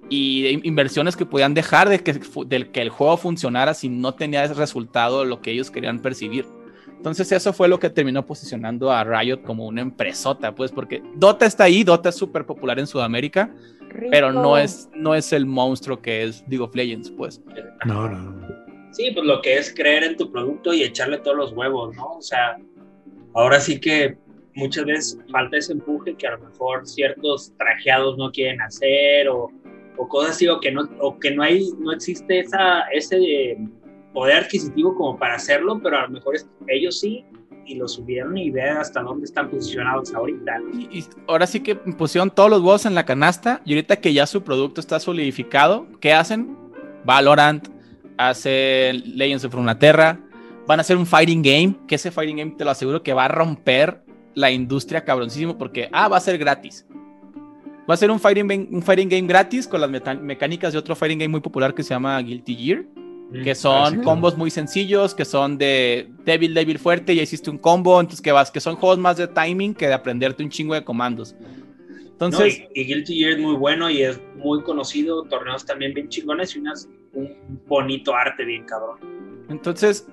[0.09, 3.89] y in- inversiones que podían dejar de que, fu- del que el juego funcionara si
[3.89, 6.45] no tenía ese resultado lo que ellos querían percibir.
[6.95, 11.45] Entonces eso fue lo que terminó posicionando a Riot como una empresota, pues porque Dota
[11.45, 13.53] está ahí, Dota es súper popular en Sudamérica,
[14.09, 17.41] pero no es, no es el monstruo que es League of Legends, pues.
[17.85, 18.62] No, no.
[18.93, 22.17] Sí, pues lo que es creer en tu producto y echarle todos los huevos, ¿no?
[22.17, 22.57] O sea,
[23.33, 24.15] ahora sí que
[24.53, 29.51] muchas veces falta ese empuje que a lo mejor ciertos trajeados no quieren hacer o,
[30.07, 32.45] cosas así, o que no, o que no hay, no existe
[32.91, 33.57] ese
[34.13, 36.35] poder adquisitivo como para hacerlo, pero a lo mejor
[36.67, 37.25] ellos sí,
[37.65, 40.59] y lo subieron y vean hasta dónde están posicionados ahorita.
[40.91, 44.27] y ahora sí que pusieron todos los huevos en la canasta y ahorita que ya
[44.27, 46.55] su producto está solidificado, ¿qué hacen?
[47.05, 47.69] Valorant,
[48.17, 50.19] hacen Legends of Runeterra,
[50.67, 53.25] van a hacer un fighting game, que ese fighting game te lo aseguro que va
[53.25, 54.01] a romper
[54.35, 56.85] la industria cabroncísimo porque, ah, va a ser gratis.
[57.89, 60.95] Va a ser un fighting, game- un fighting game gratis con las mecánicas de otro
[60.95, 62.85] fighting game muy popular que se llama Guilty Gear,
[63.43, 67.49] que Ah, son sí, combos muy sencillos, que son de débil, débil, fuerte, ya hiciste
[67.49, 70.49] un combo, entonces que vas, que son juegos más de timing que de aprenderte un
[70.49, 71.35] chingo de comandos.
[72.29, 76.09] No, y, y Guilty Gear es muy bueno y es muy conocido, torneos también bien
[76.09, 77.35] chingones y unas, un
[77.67, 78.97] bonito arte bien cabrón.
[79.49, 80.07] entonces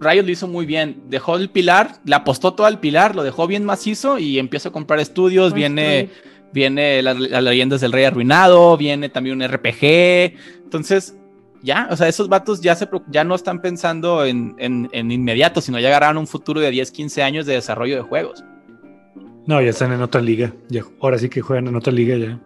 [0.00, 1.02] Riot lo hizo muy bien.
[1.08, 4.72] Dejó el pilar, le apostó todo al pilar, lo dejó bien macizo y empieza a
[4.72, 5.52] comprar estudios.
[5.52, 6.08] Viene,
[6.52, 10.38] viene las, las leyendas del rey arruinado, viene también un RPG.
[10.64, 11.16] Entonces,
[11.62, 15.60] ya, o sea, esos vatos ya, se, ya no están pensando en, en, en inmediato,
[15.60, 18.42] sino ya agarraron un futuro de 10, 15 años de desarrollo de juegos.
[19.50, 20.52] No, ya están en otra liga.
[20.68, 22.38] Ya, ahora sí que juegan en otra liga ya.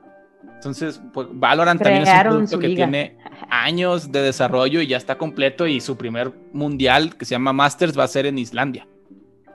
[0.54, 2.86] Entonces, pues, Valorant también es un producto que liga.
[2.86, 3.18] tiene
[3.50, 7.98] años de desarrollo y ya está completo y su primer mundial que se llama Masters
[7.98, 8.86] va a ser en Islandia.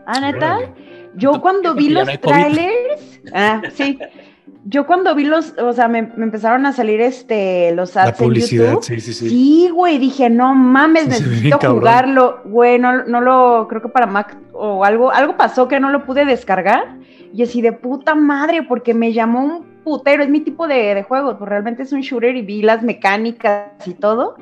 [0.05, 0.59] Ah, neta.
[1.15, 2.33] Yo cuando vi los no hay COVID.
[2.35, 3.97] trailers, ah, sí.
[4.65, 8.19] Yo cuando vi los, o sea, me, me empezaron a salir este los La ads
[8.19, 8.83] en publicidad, YouTube.
[8.83, 9.29] sí, sí, sí.
[9.29, 12.41] Sí, güey, dije, no mames, Sí, necesito jugarlo.
[12.45, 16.05] Güey, no, no lo, creo que para Mac o algo, algo pasó que no lo
[16.05, 16.99] pude descargar.
[17.33, 21.03] Y así de puta madre, porque me llamó un putero, es mi tipo de, de
[21.03, 24.35] juego, pues realmente es un shooter y vi las mecánicas y todo.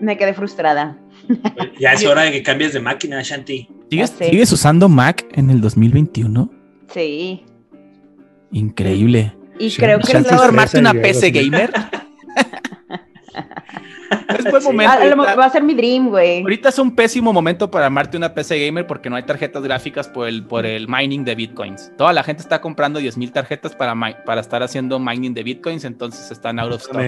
[0.00, 0.98] Me quedé frustrada.
[1.26, 3.68] Pues ya es hora de que cambies de máquina, Shanti.
[3.90, 4.10] ¿Sigues.
[4.10, 6.50] ¿Sigues usando Mac en el 2021?
[6.88, 7.44] Sí.
[8.52, 9.34] Increíble.
[9.58, 11.72] Y creo que Shanti el ¿Pensado se armarte regresa una PC gamer?
[14.28, 14.66] Es buen Sí.
[14.68, 14.92] momento.
[14.92, 15.16] Ah, a lo ahorita.
[15.16, 16.40] mejor va a ser mi dream, güey.
[16.42, 20.08] Ahorita es un pésimo momento para armarte una PC gamer porque no hay tarjetas gráficas
[20.08, 21.92] por el, por el mining de bitcoins.
[21.96, 26.30] Toda la gente está comprando 10.000 tarjetas para, para estar haciendo mining de bitcoins, entonces
[26.30, 27.00] están out of stock.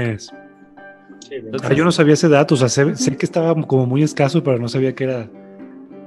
[1.21, 3.87] Sí, Entonces- Ah, yo no sabía ese dato, o sea, sé, sé que estaba como
[3.87, 5.29] muy escaso, pero no sabía que era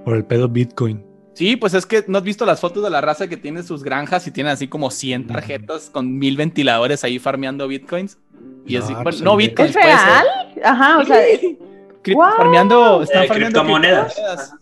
[0.04, 1.04] por el pedo Bitcoin.
[1.34, 3.84] Sí, pues es que no has visto las fotos de la raza que tiene sus
[3.84, 8.18] granjas y tienen así como 100 tarjetas con mil ventiladores ahí farmeando bitcoins.
[8.68, 9.76] Y No, así, pues, bueno, no ahí- bitcoins.
[9.76, 10.28] ¿Es real?
[10.64, 11.18] Ajá, o sea,
[12.04, 12.26] Cri- ¡Wow!
[12.38, 14.14] farmeando, están Eh, farmeando criptomonedas.
[14.14, 14.54] criptomonedas.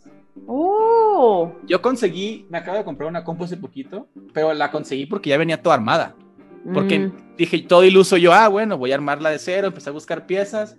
[0.47, 1.49] ¡uh!
[1.67, 5.38] Yo conseguí, me acabo de comprar una compu hace poquito, pero la conseguí porque ya
[5.38, 6.15] venía toda armada.
[6.73, 7.12] Porque Mm.
[7.38, 10.77] dije, todo iluso yo, ah, bueno, voy a armarla de cero, empecé a buscar piezas.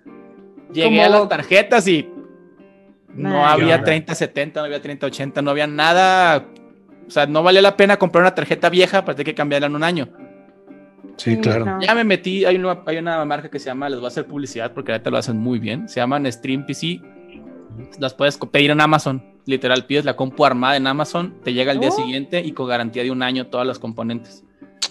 [0.73, 2.09] Llegué a las tarjetas y
[3.15, 3.53] no Nah.
[3.53, 3.85] había Ya.
[3.85, 6.47] 3070, no había 3080, no había nada.
[7.07, 9.77] O sea, no valía la pena comprar una tarjeta vieja para tener que cambiarla en
[9.77, 10.09] un año.
[11.17, 11.65] Sí, claro.
[11.67, 11.81] no.
[11.81, 14.27] Ya me metí, hay una, hay una marca que se llama, les voy a hacer
[14.27, 17.01] publicidad porque ahorita lo hacen muy bien, se llaman Stream PC.
[17.99, 19.23] Las puedes pedir en Amazon.
[19.45, 21.97] Literal, pides la compu armada en Amazon, te llega al día Oh.
[21.97, 24.45] siguiente y con garantía de un año todas las componentes.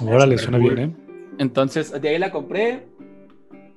[0.06, 0.76] Órale, suena cool.
[0.76, 0.96] bien, ¿eh?
[1.38, 2.88] Entonces, de ahí la compré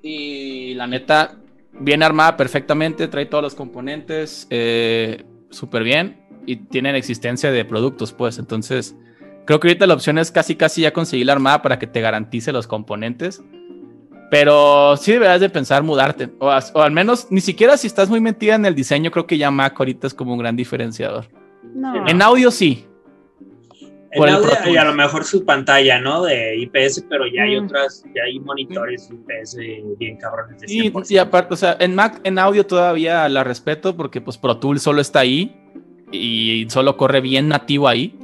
[0.03, 1.37] y la neta,
[1.81, 8.13] viene armada perfectamente, trae todos los componentes eh, súper bien y tienen existencia de productos,
[8.13, 8.39] pues.
[8.39, 8.97] Entonces,
[9.45, 12.01] creo que ahorita la opción es casi, casi ya conseguir la armada para que te
[12.01, 13.43] garantice los componentes.
[14.31, 18.21] Pero sí deberás de pensar mudarte, o, o al menos ni siquiera si estás muy
[18.21, 21.27] metida en el diseño, creo que ya Mac ahorita es como un gran diferenciador.
[21.75, 22.09] No.
[22.09, 22.87] En audio sí,
[24.15, 26.23] el audio, y a lo mejor su pantalla, ¿no?
[26.23, 27.65] De IPS, pero ya hay Mm.
[27.65, 29.57] otras, ya hay monitores IPS
[29.99, 31.11] bien cabrones de Y, 100%.
[31.15, 34.83] y aparte, o sea, en Mac, en audio todavía la respeto porque pues Pro Tools
[34.83, 35.55] solo está ahí
[36.13, 38.17] y solo corre bien nativo ahí.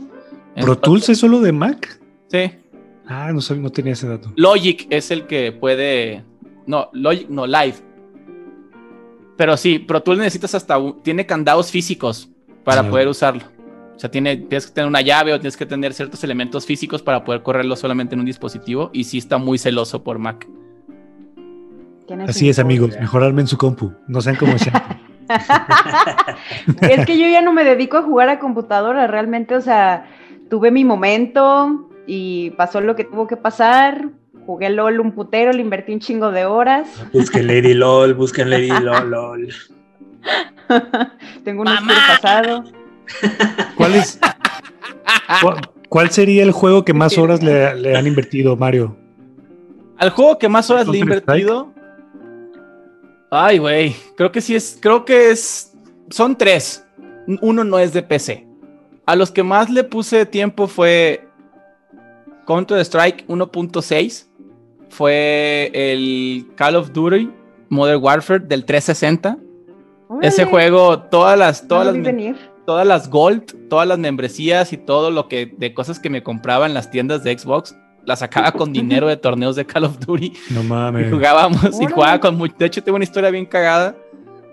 [0.55, 2.00] ¿Pro Entonces, Tools es solo de Mac?
[2.29, 2.50] Sí.
[3.07, 4.33] Ah, no sabía, no tenía ese dato.
[4.37, 6.22] Logic es el que puede...
[6.66, 7.74] No, Logic, no, Live.
[9.37, 10.79] Pero sí, Pro Tools necesitas hasta...
[10.79, 12.29] un- Tiene candados físicos
[12.64, 12.90] para Ah.
[12.90, 13.42] poder usarlo.
[14.00, 17.02] O sea, tiene, tienes que tener una llave o tienes que tener ciertos elementos físicos
[17.02, 20.48] para poder correrlo solamente en un dispositivo y sí está muy celoso por Mac.
[22.26, 23.92] Así es, amigos, mejor armen su compu.
[24.08, 24.54] No sean como.
[26.80, 30.06] Es que yo ya no me dedico a jugar a computadora, realmente, o sea,
[30.48, 34.08] tuve mi momento y pasó lo que tuvo que pasar.
[34.46, 36.88] Jugué LOL un putero, le invertí un chingo de horas.
[37.12, 39.48] Busquen Lady LOL, busquen Lady LOL, LOL.
[41.44, 42.64] Tengo un oscuro pasado.
[43.76, 44.18] ¿Cuál es?
[45.88, 48.96] ¿Cuál, sería el juego que más horas le, le han invertido, Mario?
[49.98, 51.72] Al juego que más horas le he invertido.
[53.30, 53.94] Ay, güey.
[54.16, 54.78] Creo que sí es.
[54.80, 55.74] Creo que es.
[56.08, 56.86] Son tres.
[57.42, 58.46] Uno no es de PC.
[59.06, 61.28] A los que más le puse tiempo fue
[62.46, 64.26] Counter Strike 1.6.
[64.88, 67.30] Fue el Call of Duty
[67.68, 69.38] Modern Warfare del 360.
[70.22, 72.36] Ese Órale, juego, todas las, todas no las.
[72.70, 76.66] Todas las Gold, todas las membresías y todo lo que de cosas que me compraba
[76.66, 80.33] en las tiendas de Xbox, las sacaba con dinero de torneos de Call of Duty.
[80.50, 81.12] No Y mames.
[81.12, 82.54] jugábamos y jugaba con mucho.
[82.56, 83.96] De hecho, tengo una historia bien cagada.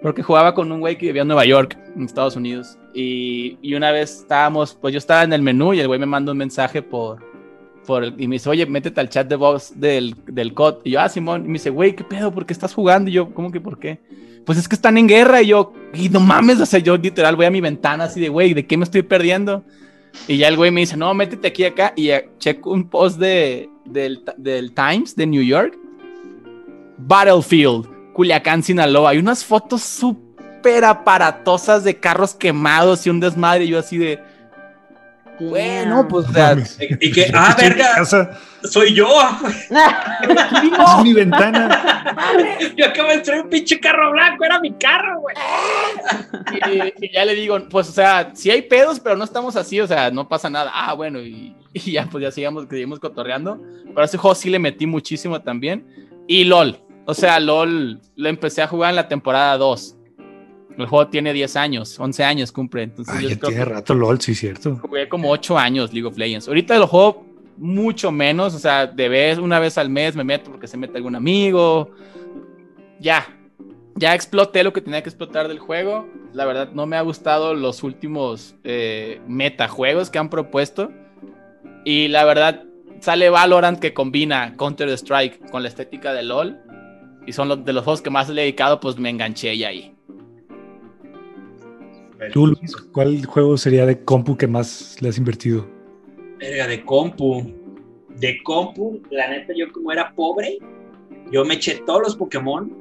[0.01, 2.77] Porque jugaba con un güey que vivía en Nueva York, en Estados Unidos.
[2.93, 6.05] Y, y una vez estábamos, pues yo estaba en el menú y el güey me
[6.07, 7.19] manda un mensaje por.
[7.85, 10.77] por el- y me dice, oye, métete al chat de voz del, del COD.
[10.83, 11.41] Y yo, ah, Simón.
[11.45, 12.31] Y me dice, güey, ¿qué pedo?
[12.31, 13.09] ¿Por qué estás jugando?
[13.09, 13.99] Y yo, ¿cómo que por qué?
[14.47, 15.41] Pues es que están en guerra.
[15.41, 18.29] Y yo, y no mames, o sea, yo literal voy a mi ventana así de,
[18.29, 19.65] güey, ¿de qué me estoy perdiendo?
[20.25, 21.91] Y ya el güey me dice, no, métete aquí acá.
[21.97, 25.77] Y checo un post de, del, del Times de New York.
[26.97, 29.09] Battlefield, Culiacán, Sinaloa.
[29.09, 33.65] Hay unas fotos súper aparatosas de carros quemados y un desmadre.
[33.65, 34.19] Y yo así de,
[35.39, 36.55] bueno, pues, o sea.
[36.99, 39.07] Y que, ah, verga, casa, soy yo.
[39.69, 42.15] es mi ventana.
[42.75, 45.35] Yo acabo de traer un pinche carro blanco, era mi carro, güey.
[46.99, 49.79] y, y ya le digo, pues, o sea, sí hay pedos, pero no estamos así,
[49.79, 50.71] o sea, no pasa nada.
[50.73, 53.61] Ah, bueno, y, y ya, pues ya sigamos, seguimos cotorreando.
[53.85, 55.85] Pero a ese juego sí le metí muchísimo también.
[56.27, 59.96] Y LOL, o sea, LOL lo empecé a jugar en la temporada 2.
[60.77, 62.83] El juego tiene 10 años, 11 años cumple.
[62.83, 64.77] Entonces Ay, yo ya creo tiene que rato LOL, sí, cierto.
[64.81, 66.47] jugué como 8 años League of Legends.
[66.47, 67.25] Ahorita lo juego
[67.57, 70.97] mucho menos, o sea, de vez, una vez al mes me meto porque se mete
[70.97, 71.89] algún amigo.
[72.99, 73.27] Ya,
[73.95, 76.07] ya exploté lo que tenía que explotar del juego.
[76.33, 80.91] La verdad, no me ha gustado los últimos eh, metajuegos que han propuesto.
[81.83, 82.63] Y la verdad,
[82.99, 86.59] sale Valorant que combina Counter-Strike con la estética de LOL.
[87.25, 89.69] Y son los, de los juegos que más le he dedicado, pues me enganché ya
[89.69, 89.96] ahí.
[92.33, 95.67] Tú, Luis, ¿cuál juego sería de compu que más le has invertido?
[96.39, 97.53] Verga, de compu.
[98.19, 100.57] De compu, la neta, yo como era pobre,
[101.31, 102.75] yo me eché todos los Pokémon.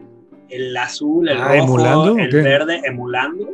[0.48, 3.50] El azul, el Ah, rojo, ¿emulando o el verde, emulando.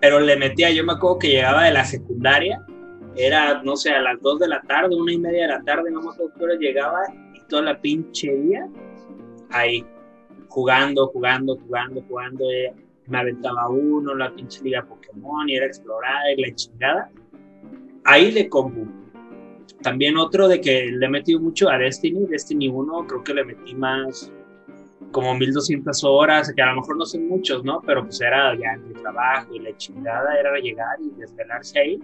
[0.00, 2.64] Pero le metía, yo me acuerdo que llegaba de la secundaria,
[3.16, 5.90] era, no sé, a las 2 de la tarde, una y media de la tarde,
[5.90, 7.00] no me acuerdo qué hora llegaba,
[7.34, 8.68] y toda la pinche día
[9.50, 9.84] ahí,
[10.48, 12.50] jugando, jugando, jugando, jugando.
[12.50, 12.74] eh,
[13.08, 17.10] me aventaba uno, la pinche liga Pokémon, y era explorar y la chingada.
[18.04, 18.86] Ahí le compu.
[19.82, 23.44] También otro de que le he metido mucho a Destiny, Destiny 1, creo que le
[23.44, 24.32] metí más
[25.12, 27.80] como 1200 horas, que a lo mejor no son muchos, ¿no?
[27.86, 31.98] Pero pues era ya entre trabajo y la chingada, era llegar y desvelarse ahí.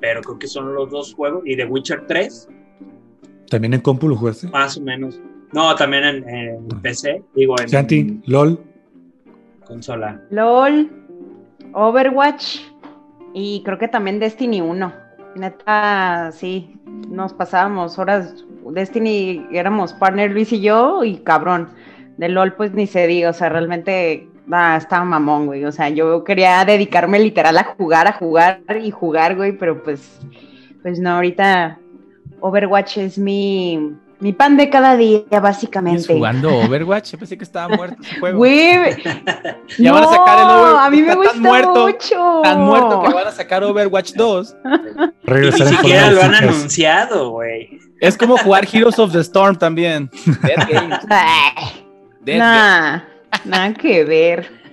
[0.00, 1.42] Pero creo que son los dos juegos.
[1.46, 2.48] Y The Witcher 3,
[3.50, 4.48] ¿También en compu lo jugaste?
[4.48, 5.20] más o menos.
[5.52, 8.58] No, también en, en PC, digo en Santi, LOL.
[9.66, 10.20] Consola.
[10.30, 10.90] LOL,
[11.72, 12.60] Overwatch
[13.32, 14.92] y creo que también Destiny 1.
[15.36, 18.44] Neta, sí, nos pasábamos horas.
[18.70, 21.68] Destiny éramos partner Luis y yo y cabrón.
[22.16, 25.64] De LOL pues ni se diga, o sea, realmente ah, estaba mamón, güey.
[25.64, 30.20] O sea, yo quería dedicarme literal a jugar, a jugar y jugar, güey, pero pues,
[30.82, 31.78] pues no, ahorita
[32.40, 36.14] Overwatch es mi, mi pan de cada día, ¿Sigues básicamente.
[36.14, 37.12] jugando Overwatch?
[37.12, 38.38] Yo pensé que estaba muerto ese juego.
[38.38, 39.02] Güey,
[39.78, 42.40] Ya van a sacar el Over- a mí me gusta tan muerto, mucho.
[42.42, 44.56] Tan muerto que van a sacar Overwatch 2.
[45.26, 47.78] Y Regresar ni en siquiera forma lo han anunciado, güey.
[48.00, 50.10] Es como jugar Heroes of the Storm también.
[50.42, 50.98] Dead Games.
[51.08, 51.86] Ay,
[52.20, 52.38] Dead Games.
[52.38, 53.00] nah,
[53.44, 54.63] nada que ver.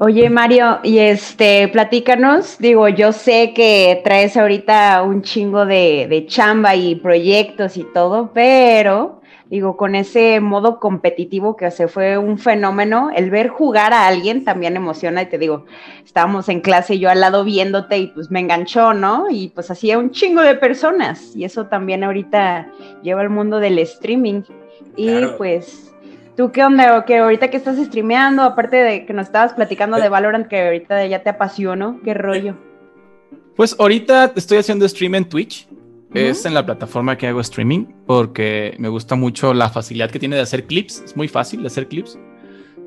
[0.00, 6.26] Oye, Mario, y este, platícanos, digo, yo sé que traes ahorita un chingo de, de
[6.26, 12.38] chamba y proyectos y todo, pero digo, con ese modo competitivo que se fue un
[12.38, 15.64] fenómeno, el ver jugar a alguien también emociona y te digo,
[16.04, 19.30] estábamos en clase yo al lado viéndote y pues me enganchó, ¿no?
[19.30, 22.68] Y pues hacía un chingo de personas y eso también ahorita
[23.04, 24.42] lleva al mundo del streaming.
[24.96, 25.36] Y Claro.
[25.38, 25.93] pues,
[26.36, 26.98] ¿tú qué onda?
[26.98, 30.62] ¿O que ahorita que estás streameando, aparte de que nos estabas platicando de Valorant, que
[30.62, 32.56] ahorita ya te apasionó, qué rollo?
[33.56, 35.68] Pues ahorita estoy haciendo stream en Twitch.
[36.12, 40.36] Es en la plataforma que hago streaming porque me gusta mucho la facilidad que tiene
[40.36, 41.02] de hacer clips.
[41.04, 42.16] Es muy fácil de hacer clips.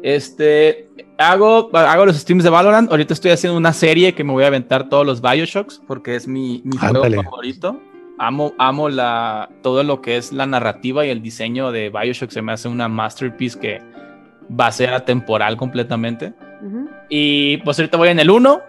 [0.01, 2.89] Este, hago, hago los streams de Valorant.
[2.89, 6.25] Ahorita estoy haciendo una serie que me voy a aventar todos los Bioshocks porque es
[6.25, 7.81] mi, mi juego favorito.
[8.19, 12.31] Amo, amo la, todo lo que es la narrativa y el diseño de Bioshock.
[12.31, 13.81] Se me hace una masterpiece que
[14.49, 16.33] va a ser atemporal completamente.
[16.61, 16.89] Ujú.
[17.09, 18.61] Y pues ahorita voy en el 1.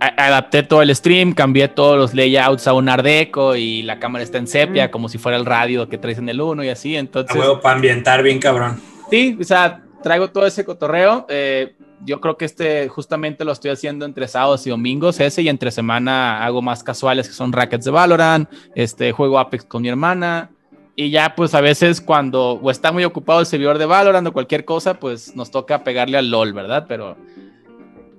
[0.00, 3.98] a- adapté todo el stream, cambié todos los layouts a un Art Deco y la
[3.98, 4.90] cámara está en sepia, Mm.
[4.90, 6.94] como si fuera el radio que traes en el 1 y así.
[6.96, 8.80] A Entonces, huevo para ambientar bien cabrón.
[9.10, 11.26] sí, o sea, traigo todo ese cotorreo.
[11.30, 15.48] eh, yo creo que este justamente lo estoy haciendo entre sábados y domingos, ese, y
[15.48, 19.88] entre semana hago más casuales que son rackets de Valorant, este, juego Apex con mi
[19.88, 20.50] hermana.
[20.96, 24.32] Y ya, pues a veces cuando o está muy ocupado el servidor de Valorant o
[24.32, 26.84] cualquier cosa, pues nos toca pegarle al LOL, ¿verdad?
[26.88, 27.16] Pero,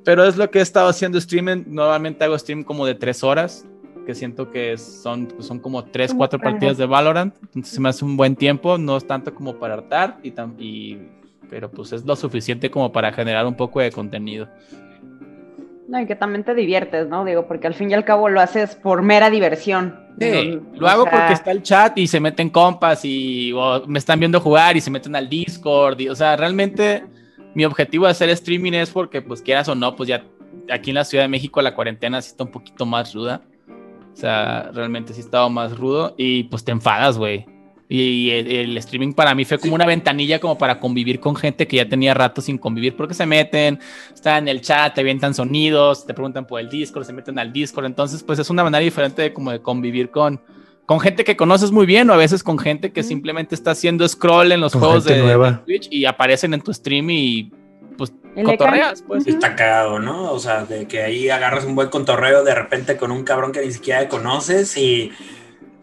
[0.04, 1.64] pero es lo que he estado haciendo streaming.
[1.68, 3.68] Normalmente hago stream como de tres horas,
[4.06, 7.36] que siento que son, pues, son como tres, Como cuatro para- partidas de Valorant.
[7.44, 11.08] Entonces se me hace un buen tiempo, no es tanto como para hartar, y, y,
[11.52, 14.48] pero pues es lo suficiente como para generar un poco de contenido.
[15.90, 17.26] No, y que también te diviertes, ¿no?
[17.26, 20.00] Digo, porque al fin y al cabo lo haces por mera diversión.
[20.18, 23.86] Sí, Digo, lo hago sea, porque está el chat y se meten compas y o
[23.86, 26.00] me están viendo jugar y se meten al Discord.
[26.00, 27.04] y, o sea, realmente
[27.54, 30.24] mi objetivo de hacer streaming es porque, pues quieras o no, pues ya
[30.72, 33.42] aquí en la Ciudad de México la cuarentena sí está un poquito más ruda.
[34.14, 37.46] O sea, realmente sí ha estado más rudo y pues te enfadas, güey.
[37.94, 41.68] Y el, el streaming para mí fue como una ventanilla como para convivir con gente
[41.68, 43.80] que ya tenía rato sin convivir porque se meten,
[44.14, 47.52] están en el chat, te avientan sonidos, te preguntan por el Discord, se meten al
[47.52, 47.84] Discord.
[47.84, 50.40] Entonces, pues es una manera diferente de como de convivir con,
[50.86, 54.08] con gente que conoces muy bien o a veces con gente que simplemente está haciendo
[54.08, 55.52] scroll en los Con juegos de, gente nueva.
[55.52, 57.52] de Twitch y aparecen en tu stream y
[57.98, 58.14] pues
[58.46, 59.28] cotorreas, pues.
[59.28, 60.32] Está cagado, ¿no?
[60.32, 63.60] O sea, de que ahí agarras un buen contorreo de repente con un cabrón que
[63.66, 65.12] ni siquiera conoces y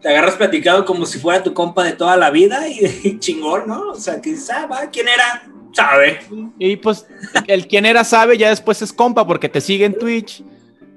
[0.01, 3.67] te agarras platicado como si fuera tu compa de toda la vida y, y chingón,
[3.67, 3.89] ¿no?
[3.89, 5.43] O sea, que dices, ah, va, ¿quién era?
[5.73, 6.19] Sabe.
[6.57, 7.07] Y pues
[7.47, 10.43] el quien era sabe, ya después es compa porque te sigue en Twitch.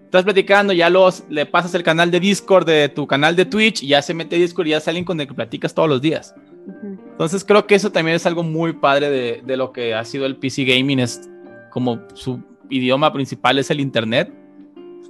[0.05, 3.83] Estás platicando, ya los, le pasas el canal de Discord de tu canal de Twitch
[3.83, 6.03] y ya se mete a Discord y ya salen con el que platicas todos los
[6.03, 6.35] días.
[6.83, 10.27] Entonces creo que eso también es algo muy padre de, de lo que ha sido
[10.27, 11.01] el PC Gaming.
[11.01, 11.31] Es
[11.71, 14.33] como su idioma principal es el Internet.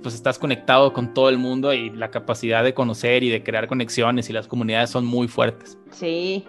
[0.03, 3.69] Pues estás conectado con todo el mundo y la capacidad de conocer y de crear
[3.69, 5.79] conexiones y las comunidades son muy fuertes.
[5.93, 6.45] Sí.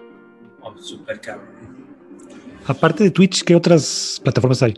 [0.62, 1.48] Oh, súper cabrón.
[2.66, 4.74] Aparte de Twitch, ¿qué otras plataformas hay?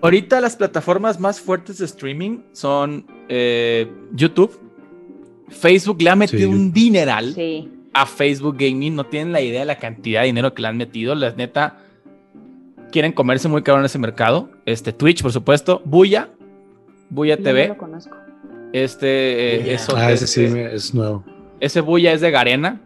[0.00, 4.58] Ahorita las plataformas más fuertes de streaming son eh, YouTube.
[5.48, 6.54] Facebook le ha metido Sí.
[6.54, 7.70] un dineral Sí.
[7.92, 8.96] a Facebook Gaming.
[8.96, 11.14] No tienen la idea de la cantidad de dinero que le han metido.
[11.14, 11.78] La neta
[12.90, 14.50] quieren comerse muy caro en ese mercado.
[14.66, 15.82] Este Twitch, por supuesto.
[15.84, 16.30] Buya.
[17.12, 17.68] Buya No TV.
[17.68, 18.16] lo conozco.
[18.72, 19.06] Este,
[19.70, 21.24] eh, eso, Ah, ese sí este, es nuevo.
[21.60, 22.80] ese Buya es de Garena.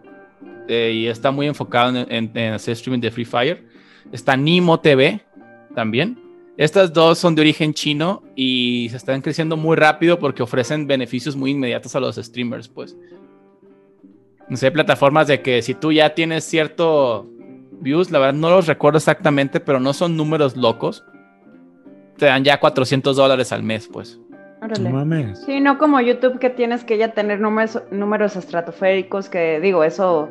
[0.68, 3.64] eh, y está muy enfocado en, en- en hacer streaming de Free Fire.
[4.10, 5.20] Está Nimo TV
[5.76, 6.18] también.
[6.56, 11.36] Estas dos son de origen chino y se están creciendo muy rápido porque ofrecen beneficios
[11.36, 12.96] muy inmediatos a los streamers, pues.
[14.48, 17.28] No sé, plataformas de que si tú ya tienes cierto
[17.80, 21.04] views, la verdad no los recuerdo exactamente, pero no son números locos.
[22.16, 24.18] Te dan ya 400 dólares al mes, pues.
[24.80, 25.42] No mames.
[25.44, 30.30] Sí, no como YouTube que tienes que ya tener números, números estratosféricos, que digo, eso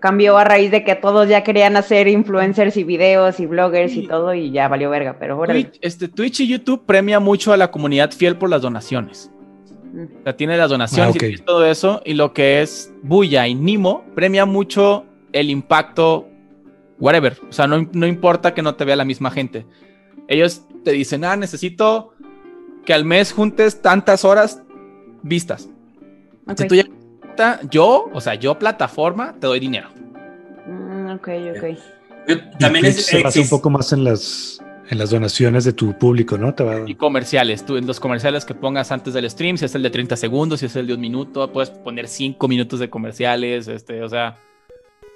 [0.00, 4.00] cambió a raíz de que todos ya querían hacer influencers y videos y bloggers Sí.
[4.00, 5.64] y todo y ya valió verga, pero órale.
[5.64, 9.30] Twitch, este, Twitch y YouTube premia mucho a la comunidad fiel por las donaciones.
[9.92, 10.04] Mm.
[10.20, 12.00] O sea, tiene las donaciones Ah, y todo eso.
[12.04, 16.26] Y lo que es Buya y Nimo premia mucho el impacto,
[16.98, 17.36] whatever.
[17.48, 19.64] O sea, no, no importa que no te vea la misma gente.
[20.28, 22.12] Ellos te dicen, ah, necesito
[22.84, 24.62] que al mes juntes tantas horas
[25.22, 25.68] vistas.
[26.46, 26.58] Ok.
[26.58, 26.84] Si tú ya
[27.70, 29.88] yo, o sea, yo plataforma, te doy dinero.
[30.66, 31.78] Mm, ok, ok.
[32.28, 35.72] Yo- Y también es, se basa un poco más en las, en las donaciones de
[35.72, 36.54] tu público, ¿no?
[36.54, 39.74] Te va- Y comerciales, tú en los comerciales que pongas antes del stream, si es
[39.74, 42.88] el de 30 segundos, si es el de un minuto, puedes poner 5 minutos de
[42.88, 44.36] comerciales, este, o sea,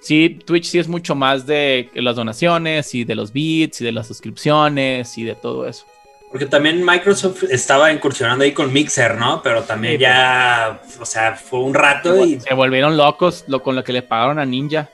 [0.00, 3.92] sí, Twitch sí es mucho más de las donaciones y de los bits y de
[3.92, 5.84] las suscripciones y de todo eso.
[6.30, 9.42] Porque también Microsoft estaba incursionando ahí con Mixer, ¿no?
[9.42, 12.38] Pero también Sí, ya, o sea, fue un rato y...
[12.40, 14.90] Se volvieron locos lo, con lo que le pagaron a Ninja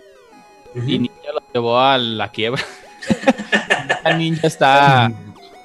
[0.75, 2.63] y Ninja lo llevó a la quiebra.
[4.17, 5.11] Ninja está,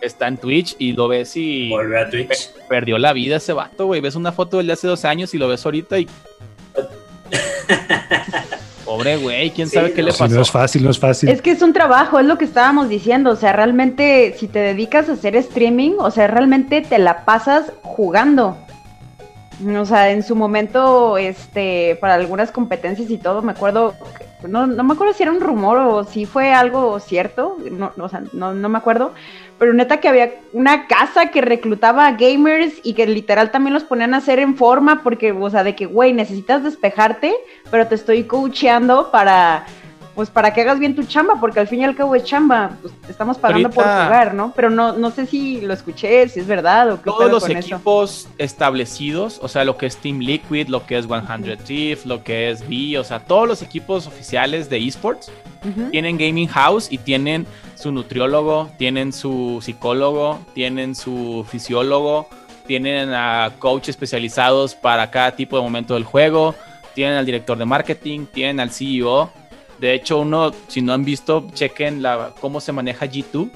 [0.01, 2.49] está en Twitch y lo ves y Volvió a Twitch.
[2.67, 4.01] perdió la vida ese vato, güey.
[4.01, 6.07] Ves una foto de hace dos años y lo ves ahorita y.
[8.89, 10.07] Pobre güey, quién Sí, sabe qué no.
[10.07, 10.27] le pasó.
[10.33, 11.29] no es fácil, no es fácil.
[11.29, 13.29] Es que es un trabajo, es lo que estábamos diciendo.
[13.29, 17.71] O sea, realmente, si te dedicas a hacer streaming, o sea, realmente te la pasas
[17.83, 18.57] jugando.
[19.77, 24.67] O sea, en su momento, este, para algunas competencias y todo, me acuerdo, que- no,
[24.67, 28.09] no me acuerdo si era un rumor o si fue algo cierto, no, no, o
[28.09, 29.13] sea, no, no me acuerdo,
[29.57, 33.83] pero neta que había una casa que reclutaba a gamers y que literal también los
[33.83, 37.35] ponían a hacer en forma porque, o sea, de que, güey, necesitas despejarte,
[37.69, 39.65] pero te estoy coacheando para,
[40.19, 42.71] pues para que hagas bien tu chamba, porque al fin y al cabo es chamba,
[42.81, 44.51] pues te estamos pagando por jugar, ¿no?
[44.53, 47.55] Pero no, no sé si lo escuché, si es verdad o qué Todos los con
[47.55, 47.75] eso.
[47.75, 52.21] equipos establecidos, o sea, lo que es Team Liquid, lo que es 100 Thief, lo
[52.21, 55.31] que es V, o sea, todos los equipos oficiales de esports
[55.89, 62.27] tienen gaming house y tienen su nutriólogo, tienen su psicólogo, tienen su fisiólogo,
[62.67, 66.55] tienen a coach especializados para cada tipo de momento del juego,
[66.93, 69.31] tienen al director de marketing, tienen al CEO.
[69.79, 73.49] De hecho, uno, si no han visto, chequen la, cómo se maneja G2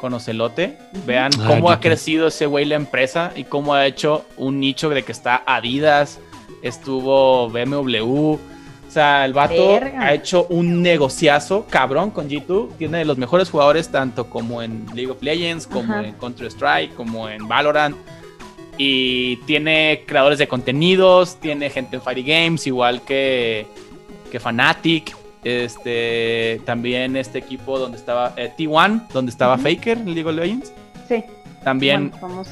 [0.00, 0.76] con Ocelote.
[1.06, 1.80] Vean Ah, cómo ha G2.
[1.82, 6.20] crecido ese güey la empresa y cómo ha hecho un nicho de que está Adidas,
[6.62, 8.34] estuvo BMW.
[8.34, 8.38] O
[8.88, 10.00] sea, el vato Verga.
[10.00, 12.76] ha hecho un negociazo cabrón con G2.
[12.78, 16.06] Tiene de los mejores jugadores tanto como en League of Legends, como Ajá.
[16.06, 17.96] en Counter-Strike, como en Valorant.
[18.78, 23.66] Y tiene creadores de contenidos, tiene gente en Fire Games, igual que,
[24.26, 25.16] que Fnatic.
[25.44, 29.56] Este, también este equipo donde estaba eh, T1, donde estaba.
[29.58, 30.72] Faker en League of Legends.
[31.08, 31.22] Sí.
[31.62, 32.50] También, bueno, famoso.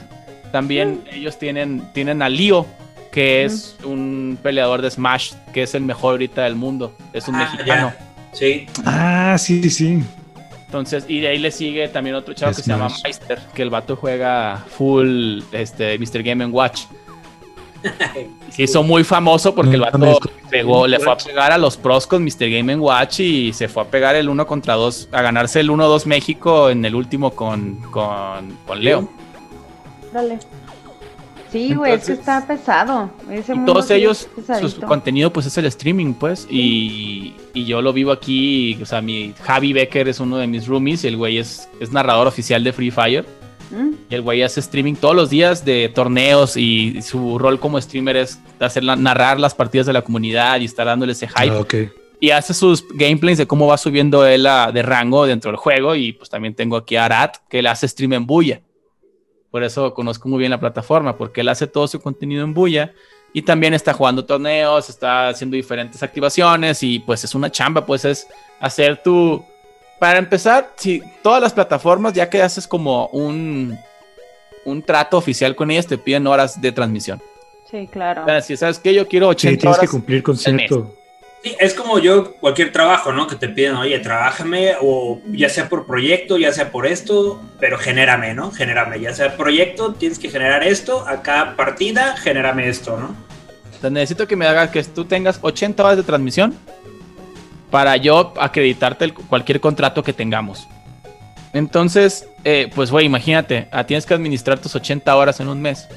[0.53, 2.66] también ellos tienen, tienen a Leo,
[3.12, 6.95] que es un peleador de Smash, que es el mejor ahorita del mundo.
[7.12, 7.93] Es un Ah, mexicano.
[7.97, 8.11] ya.
[8.33, 8.66] Sí.
[8.85, 10.01] Ah, sí, sí.
[10.66, 12.89] Entonces, y de ahí le sigue también otro chavo que se llama.
[13.05, 16.22] Meister, que el vato juega full este, Mr.
[16.25, 16.83] Game Watch.
[18.51, 20.18] Se hizo muy famoso porque el vato
[20.51, 22.49] pegó, le fue a pegar a los pros con Mr.
[22.51, 26.07] Game Watch y se fue a pegar el 1 contra 2, a ganarse el 1-2
[26.07, 29.09] México en el último con, con, con Leo.
[30.12, 30.39] Dale.
[31.55, 33.11] Sí, güey, es que está pesado.
[33.30, 34.28] Ese Y mundo todos ellos,
[34.61, 39.01] su, contenido pues es el streaming, pues, y, y yo lo vivo aquí, o sea,
[39.01, 42.64] mi Javi Becker es uno de mis roomies y el güey es, es narrador oficial
[42.64, 43.24] de Free Fire.
[44.09, 48.17] Y el güey hace streaming todos los días de torneos y su rol como streamer
[48.17, 51.51] es hacer la- narrar las partidas de la comunidad y estar dándole ese hype.
[51.51, 51.75] Ah, ok.
[52.21, 55.95] Y hace sus gameplays de cómo va subiendo él a- de rango dentro del juego.
[55.95, 58.61] Y pues también tengo aquí a Arat, que él hace stream en Bulla.
[59.51, 62.93] Por eso conozco muy bien la plataforma, porque él hace todo su contenido en Bulla.
[63.33, 68.05] Y también está jugando torneos, está haciendo diferentes activaciones y pues es una chamba, pues
[68.05, 68.27] es
[68.61, 69.45] hacer tu...
[69.99, 73.78] Para empezar, si todas las plataformas, ya que haces como un,
[74.64, 77.22] un trato oficial con ellas, te piden horas de transmisión.
[77.70, 78.22] Sí, claro.
[78.22, 80.95] O sea, si sabes que yo quiero Sí, 80 tienes que cumplir con cierto.
[81.42, 83.26] Sí, es como yo, cualquier trabajo, ¿no?
[83.26, 87.76] Que te piden, oye, trabájame, o ya sea por proyecto, ya sea por esto, pero
[87.76, 88.51] genérame, ¿no?
[88.51, 93.14] Genérame, ya sea proyecto, tienes que generar esto, acá partida, genérame esto, ¿no?
[93.76, 96.55] O sea, necesito que me hagas que tú tengas 80 horas de transmisión
[97.75, 100.68] para yo acreditarte el- cualquier contrato que tengamos.
[101.53, 105.89] Entonces, eh, pues, güey, imagínate, ah, tienes que administrar tus 80 horas en un mes.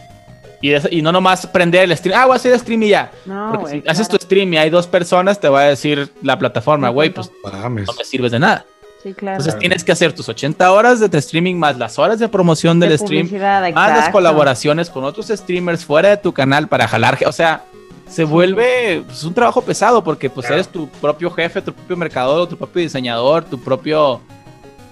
[0.59, 2.17] Y, de- y no nomás prender el stream.
[2.19, 3.11] Ah, voy a hacer stream y ya.
[3.28, 3.82] No, Porque güey.
[3.84, 7.11] si haces tu stream y hay dos personas, te va a decir la plataforma, güey,
[7.11, 7.86] pues Mames.
[7.86, 8.65] no me sirves de nada.
[9.03, 9.36] Sí, claro.
[9.36, 9.59] Entonces Claro.
[9.59, 12.97] tienes que hacer tus 80 horas de streaming más las horas de promoción del De
[12.97, 13.30] stream
[13.75, 17.61] más las colaboraciones con otros streamers fuera de tu canal para jalar, o sea,
[18.09, 20.55] se vuelve pues, un trabajo pesado porque pues Claro.
[20.61, 24.21] eres tu propio jefe, tu propio mercador, tu propio diseñador, tu propio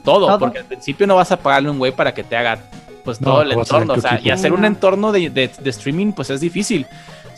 [0.04, 0.40] todo, Todo.
[0.40, 2.60] porque al principio no vas a pagarle a un güey para que te haga
[3.04, 4.68] pues No, todo el entorno, o sea, y hacer un No.
[4.68, 6.86] entorno de, de- de streaming pues es difícil.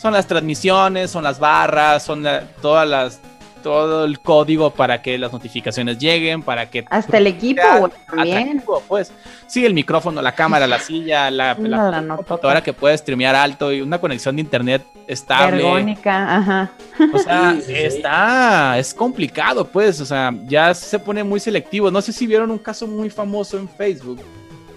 [0.00, 3.20] Son las transmisiones, son las barras, son la- todas las
[3.58, 7.62] todo el código para que las notificaciones lleguen, para que Hasta el equipo,
[8.06, 8.62] también.
[8.86, 9.12] pues.
[9.46, 13.72] Sí, el micrófono, la cámara, la silla, la, No, la computadora que puede streamear alto
[13.72, 15.58] y una conexión de internet estable.
[15.58, 16.70] Ergónica, ajá.
[17.12, 17.78] O sea, Sí, sí, sí.
[17.82, 20.00] está, es complicado, pues.
[20.00, 21.90] O sea, ya se pone muy selectivo.
[21.90, 24.20] No sé si vieron un caso muy famoso en Facebook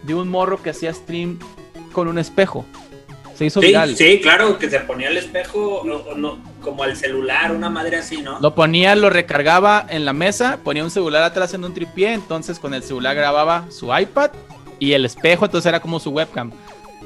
[0.04, 1.38] de un morro que hacía stream
[1.92, 2.66] con un espejo.
[3.42, 3.96] Se hizo Sí, viral.
[3.96, 5.82] sí, claro, que se ponía el espejo,
[6.16, 8.40] no, como al celular, una madre así, ¿no?
[8.40, 12.60] Lo ponía, lo recargaba en la mesa, ponía un celular atrás en un tripié, entonces
[12.60, 14.30] con el celular grababa su iPad
[14.78, 16.52] y el espejo, entonces era como su webcam.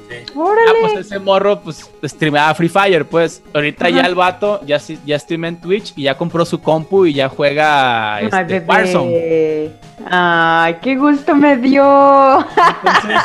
[0.09, 0.17] Sí.
[0.36, 3.41] Ah, pues ese morro, pues, streameaba Free Fire, pues.
[3.53, 3.95] Ahorita Ajá.
[3.95, 7.27] ya el vato ya, ya streamea en Twitch y ya compró su compu y ya
[7.29, 8.59] juega Ay, este.
[8.59, 9.71] Warzone.
[10.11, 12.39] Ay, qué gusto me dio.
[12.39, 13.21] Entonces,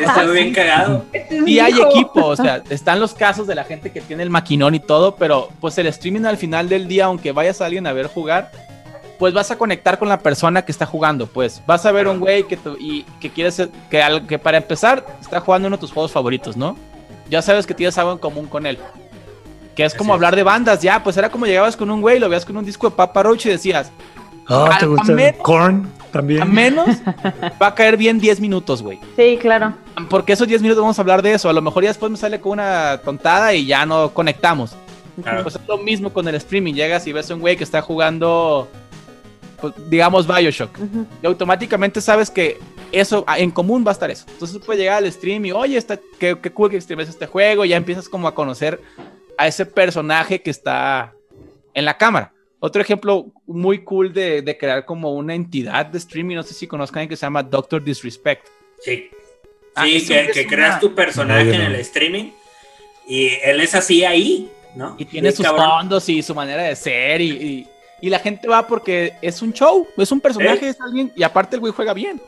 [0.00, 1.04] Está bien cagado.
[1.12, 1.88] Este es sí hay hijo.
[1.90, 5.16] equipo, o sea, están los casos de la gente que tiene el maquinón y todo,
[5.16, 8.50] pero pues el streaming al final del día, aunque vayas a alguien a ver jugar,
[9.18, 11.62] pues vas a conectar con la persona que está jugando, pues.
[11.66, 14.58] Vas a ver un güey que, tu- y, que quiere ser- que, al- que para
[14.58, 16.76] empezar está jugando uno de tus juegos favoritos, ¿no?
[17.30, 18.78] Ya sabes que tienes algo en común con él.
[19.74, 20.18] Que es como Así es.
[20.18, 22.64] hablar de bandas, ya, pues era como llegabas con un güey, lo veías con un
[22.64, 23.90] disco de Papa Roach y decías,
[24.48, 25.12] Ah, A- ¿te gusta?
[25.12, 26.42] menos- Korn también.
[26.42, 26.86] a menos
[27.62, 28.98] va a caer bien 10 minutos, güey.
[29.16, 29.74] Sí, claro.
[30.08, 31.48] Porque esos 10 minutos vamos a hablar de eso.
[31.48, 34.74] A lo mejor ya después me sale con una tontada y ya no conectamos.
[35.22, 35.42] Claro.
[35.42, 36.74] Pues es lo mismo con el streaming.
[36.74, 38.68] Llegas y ves a un güey que está jugando,
[39.60, 40.70] pues, digamos, Bioshock.
[41.22, 42.58] Y automáticamente sabes que
[42.92, 44.26] eso, ah, en común va a estar eso.
[44.28, 47.64] Entonces puedes llegar al stream y, oye, está, qué, qué cool que streames este juego.
[47.64, 48.80] Y ya empiezas como a conocer
[49.38, 51.12] a ese personaje que está
[51.74, 52.32] en la cámara.
[52.58, 56.66] Otro ejemplo muy cool de, de crear como una entidad de streaming, no sé si
[56.66, 58.46] conozcan alguien que se llama Doctor Disrespect.
[58.80, 59.10] Sí.
[59.74, 62.30] Ah, Sí, que, creas tu personaje No, en el streaming
[63.06, 64.96] y él es así ahí, ¿no?
[64.98, 65.66] Y tiene sus cabrón.
[65.80, 67.66] fondos y su manera de ser y, y-
[68.00, 70.70] y la gente va porque es un show, es un personaje, ¿Eh?
[70.70, 72.20] es alguien y aparte el güey juega bien.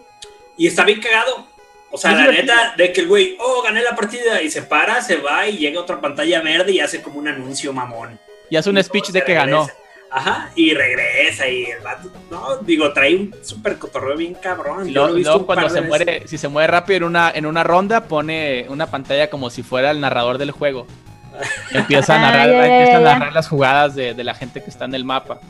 [0.56, 1.46] Y está bien cagado.
[1.90, 2.54] O sea, la divertido.
[2.54, 5.56] neta, de que el güey, oh, gané la partida y se para, se va y
[5.58, 8.18] llega a otra pantalla verde y hace como un anuncio mamón.
[8.50, 9.60] Y hace un Y speech de que ganó.
[9.66, 9.78] regresa.
[10.10, 14.88] Ajá, y regresa y el vato, no, digo, trae un super cotorreo bien cabrón.
[14.88, 15.88] Y Yo luego, lo cuando se veces.
[15.88, 19.62] muere, si se muere rápido en una, en una ronda, pone una pantalla como si
[19.62, 20.86] fuera el narrador del juego.
[21.72, 24.94] Y empieza a narrar, empieza a las jugadas de, de la gente que está en
[24.94, 25.40] el mapa.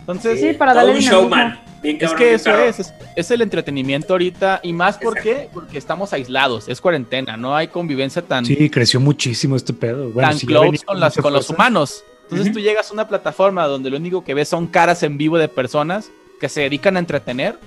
[0.00, 1.60] Entonces, Sí, para darle un showman.
[1.82, 5.50] Bien Es que bien eso es, es, es el entretenimiento ahorita y más ¿por qué?
[5.52, 10.08] porque estamos aislados, es cuarentena, no hay convivencia tan, Sí, creció muchísimo este pedo.
[10.10, 12.04] Bueno, tan si close con, las, mucha con los humanos.
[12.24, 12.54] Entonces Ujú.
[12.54, 15.48] tú llegas a una plataforma donde lo único que ves son caras en vivo de
[15.48, 16.10] personas
[16.40, 17.58] que se dedican a entretener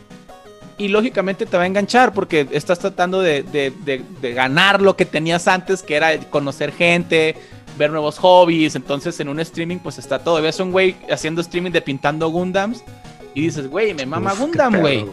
[0.78, 4.96] y lógicamente te va a enganchar porque estás tratando de, de- de- de ganar lo
[4.96, 7.36] que tenías antes, que era conocer gente,
[7.78, 8.76] ver nuevos hobbies.
[8.76, 10.42] Entonces en un streaming pues está todo.
[10.42, 12.84] Ves a un güey haciendo streaming de pintando Gundams
[13.34, 15.06] y dices, güey, me mama Uf, Gundam, güey.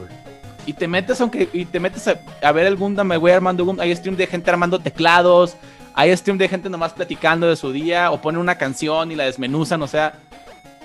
[0.66, 3.64] Y te metes, aunque, y te metes a, a ver el Gundam, me voy armando
[3.66, 3.84] Gundam.
[3.84, 5.56] Hay stream de gente armando teclados,
[5.94, 9.24] hay stream de gente nomás platicando de su día, o ponen una canción y la
[9.24, 10.14] desmenuzan, o sea,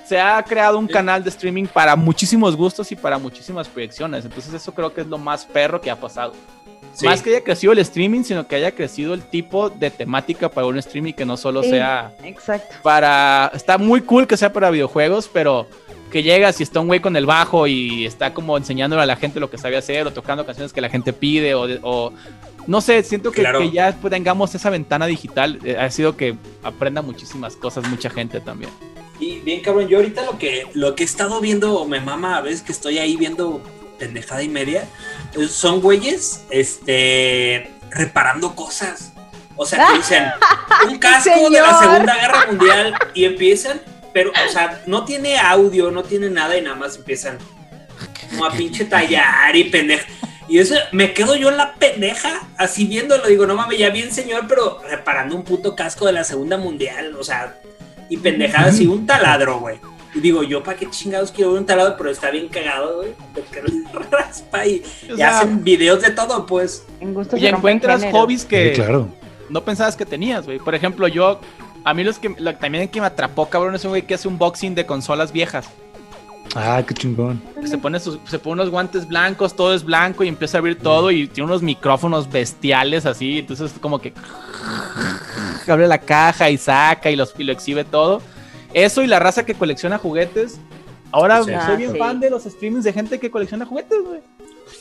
[0.06, 0.94] se ha creado un Sí.
[0.94, 4.26] canal de streaming para muchísimos gustos y para muchísimas proyecciones.
[4.26, 6.34] Entonces eso creo que es lo más perro que ha pasado.
[6.94, 7.06] Sí.
[7.06, 10.66] Más que haya crecido el streaming, sino que haya crecido el tipo de temática para
[10.66, 11.70] un streaming que no solo Sí.
[11.70, 12.76] sea Exacto.
[12.82, 13.52] para.
[13.54, 15.68] Está muy cool que sea para videojuegos, pero
[16.12, 19.16] que llegas y está un güey con el bajo y está como enseñándole a la
[19.16, 21.68] gente lo que sabe hacer o tocando canciones que la gente pide o.
[21.68, 22.12] de- o-
[22.70, 23.60] no sé, siento que, Claro.
[23.60, 25.60] que ya tengamos esa ventana digital.
[25.66, 28.70] eh, ha sido que aprenda muchísimas cosas, mucha gente también.
[29.20, 32.42] Y bien cabrón, yo ahorita lo que, lo que he estado viendo, me mama a
[32.42, 33.60] veces que estoy ahí viendo
[33.98, 34.88] pendejada y media,
[35.36, 39.14] eh, son güeyes, este, reparando cosas.
[39.56, 40.26] O sea, que dicen,
[40.88, 41.80] un casco de la.
[41.80, 43.82] Segunda Guerra Mundial y empiezan,
[44.14, 47.40] pero, o sea, no tiene audio, no tiene nada y nada más empiezan
[48.30, 50.06] como a pinche tallar y pendeja.
[50.50, 54.12] Y eso, me quedo yo en la pendeja, así viéndolo, digo, no mames, ya bien
[54.12, 57.60] señor, pero reparando un puto casco de la Segunda Mundial, o sea,
[58.10, 59.78] y pendejadas y un taladro, güey.
[60.16, 63.14] Y digo, yo para qué chingados quiero ver un taladro, pero está bien cagado, güey.
[63.34, 63.62] Porque
[64.12, 66.84] raspa y, O y sea, hacen videos de todo, pues.
[67.00, 69.08] En gusto y encuentras hobbies que Sí, claro.
[69.50, 70.58] no pensabas que tenías, güey.
[70.58, 71.40] Por ejemplo, yo.
[71.86, 74.16] A mí los que, lo, también el que me atrapó, cabrón, es un güey que
[74.16, 75.70] hace unboxing de consolas viejas.
[76.56, 77.42] Ah, qué chingón.
[77.66, 80.80] Se pone, sus- se pone unos guantes blancos, todo es blanco y empieza a abrir
[80.80, 83.40] todo y tiene unos micrófonos bestiales así.
[83.40, 84.14] Entonces, como que
[85.68, 88.22] abre la caja y saca y, los, y lo exhibe todo.
[88.74, 90.60] Eso y la raza que colecciona juguetes.
[91.12, 91.46] Ahora Sí.
[91.46, 91.98] soy Ah, bien sí.
[91.98, 94.20] fan de los streamings de gente que colecciona juguetes, güey.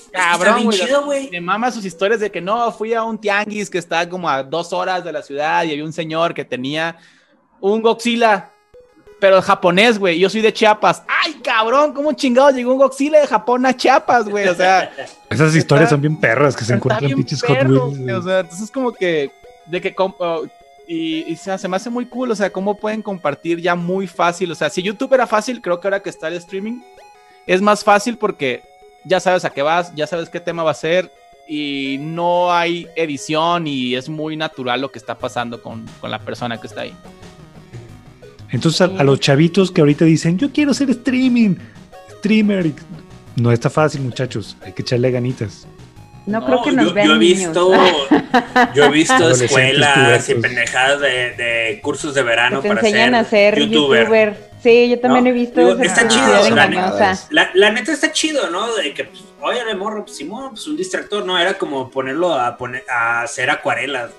[0.07, 0.79] está Cabrón, bien güey.
[0.79, 1.31] chido, güey.
[1.31, 4.43] Me mama sus historias de que no, fui a un tianguis que está como a
[4.43, 6.97] dos horas de la ciudad y había un señor que tenía
[7.61, 8.51] un Godzilla,
[9.21, 10.19] pero japonés, güey.
[10.19, 11.03] Yo soy de Chiapas.
[11.25, 11.93] ¡Ay, cabrón!
[11.93, 14.47] ¿Cómo chingado llegó un Godzilla de Japón a Chiapas, güey?
[14.49, 14.91] O sea,
[15.31, 17.99] Esas historias Está- son bien perras que se encuentran pinches Hot Wheels.
[17.99, 19.31] güey, O sea, entonces como que,
[19.67, 20.45] de que, oh,
[20.87, 24.07] y, y se, se me hace muy cool, o sea, cómo pueden compartir ya muy
[24.07, 24.51] fácil.
[24.53, 26.81] O sea, si YouTube era fácil, creo que ahora que está el streaming,
[27.47, 28.63] es más fácil porque
[29.05, 31.13] ya sabes a qué vas, ya sabes qué tema va a ser
[31.47, 36.19] y no hay edición y es muy natural lo que está pasando con, con la
[36.19, 36.95] persona que está ahí.
[38.51, 41.57] Entonces, a, a los chavitos que ahorita dicen, yo quiero ser streaming,
[42.19, 42.75] streamer, y-
[43.37, 44.57] no está fácil, muchachos.
[44.65, 45.67] Hay que echarle ganitas.
[46.27, 47.39] No, creo que nos yo, vean yo he niños.
[47.55, 47.73] visto,
[48.75, 53.15] yo he visto escuelas y pendejadas de, de cursos de verano que te para enseñan
[53.15, 54.01] a ser youtuber.
[54.03, 54.49] youtuber.
[54.63, 55.31] Sí, yo también ¿No?
[55.31, 57.17] he visto Digo, está chido, la.
[57.31, 58.75] La, la neta está chido, ¿no?
[58.75, 61.39] De que, pues, oye, de morro, pues Simón, pues un distractor, ¿no?
[61.39, 64.11] Era como ponerlo a poner a hacer acuarelas,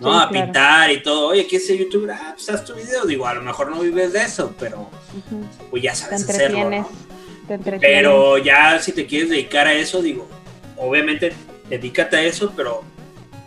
[0.00, 0.10] ¿no?
[0.10, 0.46] Sí, a claro.
[0.46, 1.28] pintar y todo.
[1.28, 2.10] Oye, ¿quieres ser youtuber?
[2.12, 3.04] Ah, pues haz tu video.
[3.04, 4.90] Digo, a lo mejor no vives de eso, pero
[5.70, 6.86] pues ya Te sabes hacerlo.
[7.46, 7.80] Te entretienes.
[7.80, 10.28] Pero ya si te quieres dedicar a eso, digo,
[10.76, 11.32] obviamente
[11.68, 12.82] dedícate a eso, pero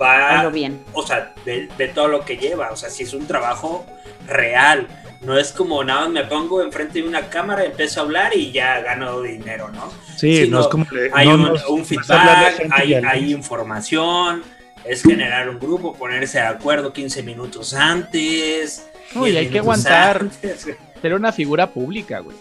[0.01, 0.83] va, bien.
[0.93, 3.85] o sea, de, de todo lo que lleva, o sea, si es un trabajo
[4.27, 4.87] real,
[5.21, 8.51] no es como nada más me pongo enfrente de una cámara, empiezo a hablar y
[8.51, 9.89] ya gano dinero, ¿no?
[10.17, 10.85] Sí, no, no, es como.
[11.13, 14.43] Hay no, un, no feedback, hay información
[14.85, 18.87] es generar un grupo, ponerse de acuerdo 15 minutos antes.
[19.15, 20.21] No, y 10 hay que aguantar.
[20.21, 20.67] antes.
[21.01, 22.35] Ser una figura pública, güey.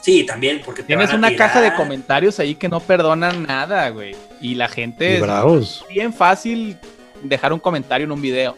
[0.00, 1.48] Sí, también, porque te Tienes van a una tirar.
[1.48, 4.14] caja de comentarios ahí que no perdonan nada, güey.
[4.40, 6.76] Y la gente Y es bien fácil
[7.22, 8.56] dejar un comentario en un video.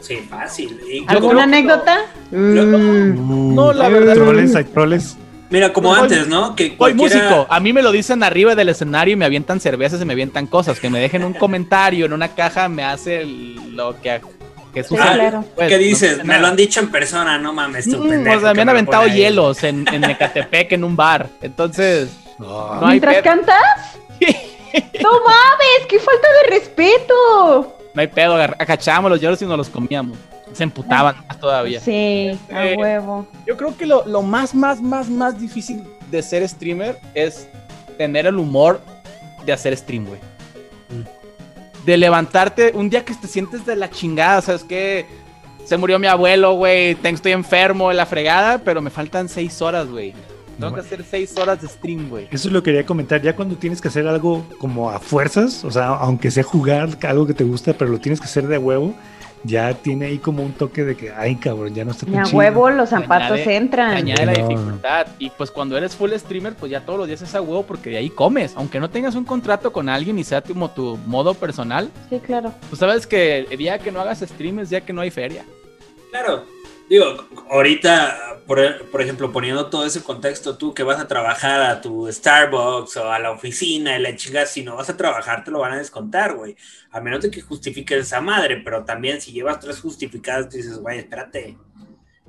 [0.00, 0.78] Sí, fácil.
[0.90, 1.98] Y ¿Alguna creo anécdota?
[2.30, 3.54] Mm.
[3.54, 5.16] No, la verdad- Troles, hay troles.
[5.50, 6.54] Mira, como antes, ¿no?
[6.54, 7.46] Que Soy músico.
[7.48, 10.46] A mí me lo dicen arriba del escenario y me avientan cervezas y me avientan
[10.46, 10.78] cosas.
[10.78, 14.20] Que me dejen un comentario en una caja me hace lo que,
[14.74, 15.44] que Sí, claro.
[15.54, 16.22] Pues, ¿Qué dices?
[16.24, 18.62] me lo han dicho en persona, no mames, tú Mm, pendejo o sea, que me
[18.62, 21.28] han aventado hielos en, en Ecatepec en un bar.
[21.40, 22.10] Entonces.
[22.38, 23.24] No ¿Mientras pedo.
[23.24, 23.62] cantas?
[25.02, 25.86] ¡No mames!
[25.88, 27.74] ¡Qué falta de respeto!
[27.94, 28.34] no hay pedo.
[28.36, 30.16] Acachábamos los hielos y nos los comíamos.
[30.52, 31.80] Se emputaban más todavía.
[31.80, 33.26] Sí, a Eh, huevo.
[33.46, 37.48] Yo creo que lo, lo más, más, más, más difícil de ser streamer es
[37.96, 38.80] tener el humor
[39.46, 40.20] de hacer stream, güey.
[41.84, 45.06] De levantarte un día que te sientes de la chingada, ¿sabes qué?
[45.64, 49.86] Se murió mi abuelo, güey, tengo- estoy enfermo, la fregada, pero me faltan seis horas,
[49.88, 50.12] güey.
[50.58, 52.26] Tengo No, que hacer seis horas de stream, güey.
[52.32, 53.22] Eso lo quería comentar.
[53.22, 57.26] Ya cuando tienes que hacer algo como a fuerzas, o sea, aunque sea jugar algo
[57.26, 58.92] que te gusta, pero lo tienes que hacer de huevo,
[59.44, 62.24] ya tiene ahí como un toque de que, ay, cabrón, ya no está Ni tan
[62.26, 63.90] a huevo los zapatos Añade- entran.
[63.96, 65.06] Añade la dificultad.
[65.18, 67.90] Y pues cuando eres full streamer, pues ya todos los días es a huevo porque
[67.90, 68.54] de ahí comes.
[68.56, 72.52] Aunque no tengas un contrato con alguien y sea como tu modo personal, Sí, claro.
[72.70, 75.44] Tú sabes que el día que no hagas stream es día que no hay feria.
[76.10, 76.44] Claro.
[76.88, 81.80] Digo, ahorita, por, por ejemplo, poniendo todo ese contexto, tú que vas a trabajar a
[81.82, 85.50] tu Starbucks o a la oficina y la chinga, si no vas a trabajar, te
[85.50, 86.56] lo van a descontar, güey.
[86.90, 90.98] A menos de que justifiques esa madre, pero también si llevas tres justificadas, dices, güey,
[91.00, 91.58] espérate,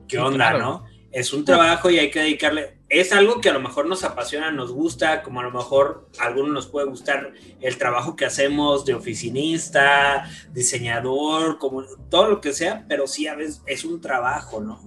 [0.07, 0.59] ¿qué Sí, onda, claro.
[0.59, 0.85] no?
[1.11, 2.78] Es un trabajo y hay que dedicarle.
[2.89, 6.25] Es algo que a lo mejor nos apasiona, nos gusta, como a lo mejor a
[6.25, 12.53] algunos nos puede gustar el trabajo que hacemos de oficinista, diseñador, como todo lo que
[12.53, 14.79] sea, pero sí a veces es un trabajo, ¿no?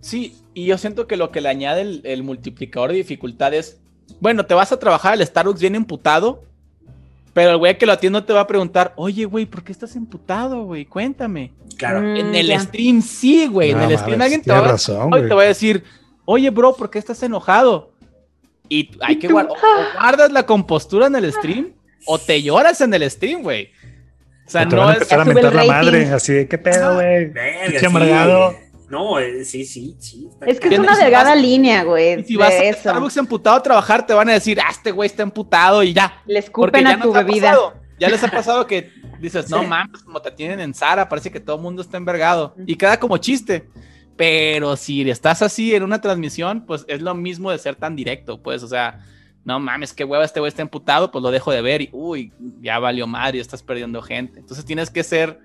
[0.00, 3.80] Sí, y yo siento que lo que le añade el, el multiplicador de dificultad es,
[4.20, 6.42] bueno, te vas a trabajar al Starbucks bien emputado,
[7.32, 9.96] pero el güey que lo atiende te va a preguntar, oye, güey, ¿por qué estás
[9.96, 10.84] emputado, güey?
[10.86, 11.52] Cuéntame.
[11.76, 12.00] Claro.
[12.00, 12.60] Mm, en el ya.
[12.60, 15.42] stream sí, güey, en el stream alguien te va, tienes a- razón, hoy te va
[15.42, 15.82] a decir,
[16.24, 17.92] oye, bro, ¿por qué estás enojado?
[18.68, 21.72] Y hay que guardar, o guardas la compostura en el stream
[22.06, 23.70] o te lloras en el stream, güey.
[24.46, 24.96] O sea, O te no van a es...
[24.98, 27.32] empezar a mentar la madre, así de, ¿qué pedo, güey?
[27.78, 27.86] Sí.
[27.86, 28.54] amargado.
[28.90, 30.28] No, eh, sí, sí, sí.
[30.46, 32.22] Es que es una delgada línea, güey.
[32.24, 32.80] Si vas a eso.
[32.80, 36.22] Starbucks emputado a trabajar, te van a decir, ah, este güey está emputado y ya.
[36.26, 37.50] Le escupen ya a tu bebida.
[37.52, 39.66] pasado, ya les ha pasado que dices, no Sí.
[39.66, 42.54] mames, como te tienen en Zara, parece que todo el mundo está envergado.
[42.66, 43.66] Y queda como chiste.
[44.16, 48.40] Pero si estás así en una transmisión, pues es lo mismo de ser tan directo,
[48.42, 49.00] pues, o sea,
[49.44, 52.32] no mames, qué hueva este güey está emputado, pues lo dejo de ver y, uy,
[52.60, 54.38] ya valió madre, estás perdiendo gente.
[54.38, 55.40] Entonces tienes que ser,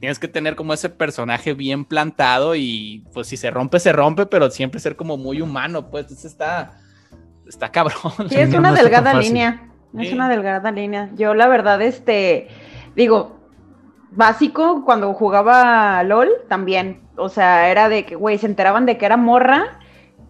[0.00, 4.26] tienes que tener como ese personaje bien plantado y pues si se rompe, se rompe,
[4.26, 6.80] pero siempre ser como muy humano, pues, entonces está,
[7.46, 8.00] está cabrón.
[8.28, 9.70] Sí, es no, una no delgada línea.
[9.98, 10.14] Es Sí.
[10.14, 11.10] una delgada línea.
[11.14, 12.48] Yo, la verdad, este,
[12.96, 13.38] digo,
[14.10, 17.03] básico, cuando jugaba LOL, también.
[17.16, 19.78] O sea, era de que, güey, se enteraban de que era morra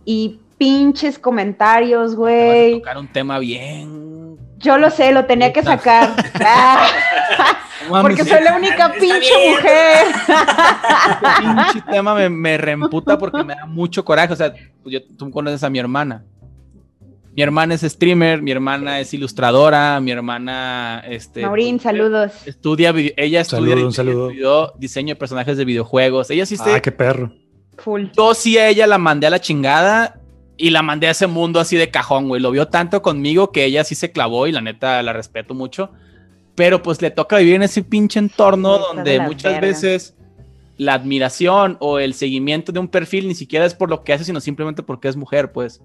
[0.05, 2.72] y pinches comentarios, Te vas a güey.
[2.80, 4.39] tocar un tema bien.
[4.59, 6.11] Yo lo sé, lo tenía que sacar.
[7.93, 10.07] Ah, porque soy la única pinche mujer.
[10.07, 14.32] Ese pinche tema me, me reemputa porque me da mucho coraje.
[14.32, 16.24] O sea, pues yo- tú conoces a mi hermana.
[17.37, 22.32] Mi hermana es streamer, mi hermana es ilustradora, mi hermana, este, Maurín, pues, saludos.
[22.47, 24.28] estudia, ella estudia, Saludo, un ella saludo.
[24.30, 26.30] estudió diseño de personajes de videojuegos.
[26.30, 27.32] Ella sí Ah, qué perro.
[27.78, 28.05] Full.
[28.16, 30.20] yo sí a ella la mandé a la chingada
[30.57, 32.41] y la mandé a ese mundo así de cajón, güey.
[32.41, 35.91] Lo vio tanto conmigo que ella sí se clavó y la neta la respeto mucho.
[36.55, 39.66] Pero pues le toca vivir en ese pinche entorno Sí, donde muchas verga.
[39.66, 40.14] veces
[40.76, 44.24] la admiración o el seguimiento de un perfil ni siquiera es por lo que hace,
[44.24, 45.82] sino simplemente porque es mujer, pues.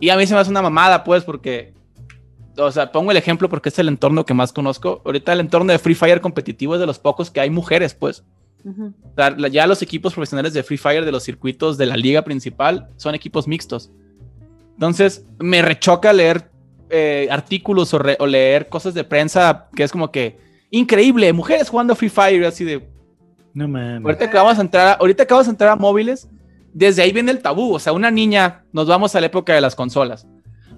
[0.00, 1.74] Y a mí se me hace una mamada, pues, porque...
[2.56, 5.00] O sea, pongo el ejemplo porque es el entorno que más conozco.
[5.04, 8.24] Ahorita el entorno de Free Fire competitivo es de los pocos que hay mujeres, pues.
[9.14, 12.22] Sea, la- ya los equipos profesionales de Free Fire de los circuitos de la liga
[12.22, 13.92] principal son equipos mixtos.
[14.74, 16.50] Entonces, me rechoca leer
[16.90, 20.38] eh, artículos o, re- o leer cosas de prensa que es como que
[20.70, 22.88] increíble, mujeres jugando Free Fire, así de
[23.54, 24.04] No mames.
[24.04, 26.28] ahorita que vamos a entrar, a- ahorita que vamos a entrar a móviles,
[26.72, 29.60] desde ahí viene el tabú, o sea, una niña, nos vamos a la época de
[29.60, 30.26] las consolas.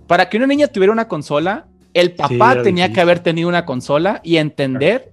[0.06, 2.94] Para que una niña tuviera una consola, el papá tenía difícil.
[2.94, 5.12] que haber tenido una consola y entender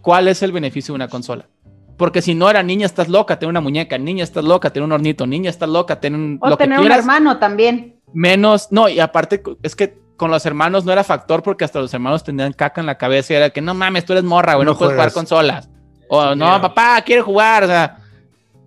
[0.00, 1.48] cuál es el beneficio de una consola.
[1.96, 4.92] Porque si no era niña, estás loca, tener una muñeca, niña, estás loca, tener un
[4.92, 7.96] hornito, niña, estás loca, tener un, O lo que tener un hermano también.
[8.12, 11.92] menos, no, y aparte es que con los hermanos no era factor porque hasta los
[11.92, 14.64] hermanos tenían caca en la cabeza y era que no mames, tú eres morra, güey,
[14.64, 15.68] no, No puedes jugar consolas.
[16.08, 17.98] O no, papá, quiere jugar, o sea,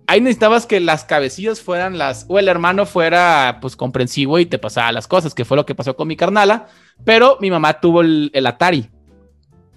[0.06, 4.58] ahí necesitabas que las cabecillas fueran las, o el hermano fuera pues comprensivo y te
[4.58, 6.68] pasaba las cosas, que fue lo que pasó con mi carnala,
[7.04, 8.88] pero mi mamá tuvo el, el Atari.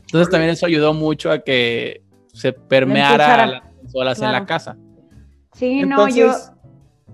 [0.01, 2.03] Entonces también eso ayudó mucho a que
[2.33, 4.45] se permeara las consolas en la Claro.
[4.45, 4.77] casa.
[5.53, 6.25] Sí, no, yo.
[6.27, 6.51] Entonces-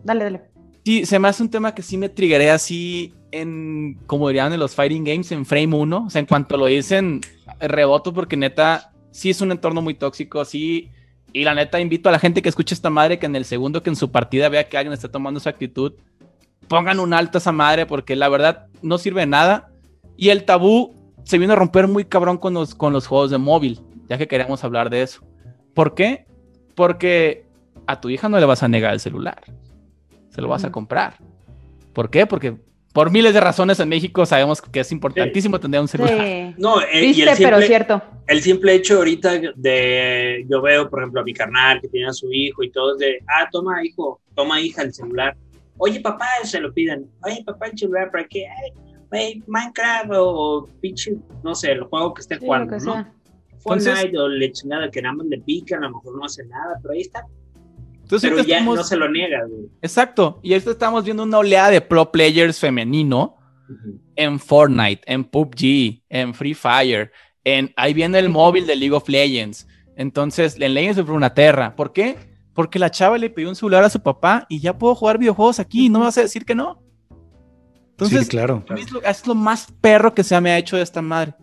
[0.04, 0.42] Dale, dale.
[0.86, 4.60] Sí, se me hace un tema que sí me triggeré así en, como dirían en
[4.60, 6.06] los fighting games, en frame 1.
[6.06, 7.22] O sea, en cuanto lo dicen,
[7.60, 10.92] reboto porque neta, sí es un entorno muy tóxico, sí.
[11.36, 13.84] Y la neta, invito a la gente que escuche esta madre que en el segundo
[13.84, 15.94] que en su partida vea que alguien está tomando esa actitud,
[16.70, 19.70] pongan un alto a esa madre porque la verdad no sirve de nada.
[20.16, 23.38] Y el tabú se vino a romper muy cabrón con los, con los juegos de
[23.38, 25.26] móvil, ya que queremos hablar de eso.
[25.74, 26.26] ¿Por qué?
[26.74, 27.46] Porque
[27.86, 29.44] a tu hija no le vas a negar el celular
[30.36, 31.16] se lo vas a comprar.
[31.94, 32.28] ¿Por qué?
[32.28, 32.58] Porque
[32.96, 36.18] por miles de razones en México sabemos que es importantísimo tener un celular.
[36.18, 36.56] Sí.
[36.58, 38.02] No, eh, y el pero simple, cierto.
[38.28, 42.14] el simple hecho ahorita de, yo veo, por ejemplo, a mi carnal que tiene a
[42.14, 45.36] su hijo y todo, es de, ah, toma, hijo, toma, hija, el celular.
[45.78, 47.06] Oye, papá, se lo piden.
[47.26, 48.46] Oye, papá, el celular, ¿para qué?
[49.12, 52.94] Ay, Minecraft o pinche, no sé, el juego que esté Sí, jugando, que ¿no?
[52.94, 53.12] sea.
[53.60, 56.46] Fortnite Entonces- o le chingada que nada más le pican, a lo mejor no hace
[56.46, 57.26] nada, pero ahí está.
[58.06, 59.64] Entonces, Pero ya estamos- no se lo niega, güey.
[59.82, 60.40] Exacto.
[60.44, 63.36] Y ahorita estamos viendo una oleada de pro players femenino
[64.16, 67.12] en Fortnite, en PUBG, en Free Fire,
[67.44, 69.68] en ahí viene el móvil de League of Legends.
[69.96, 71.76] Entonces, en Legends of Runeterra.
[71.76, 72.16] ¿Por qué?
[72.54, 75.60] Porque la chava le pidió un celular a su papá y ya puedo jugar videojuegos
[75.60, 76.82] aquí, no me vas a decir que no.
[77.92, 78.64] Entonces, sí, claro.
[78.78, 81.34] Es lo, es lo más perro que se me ha hecho de esta madre.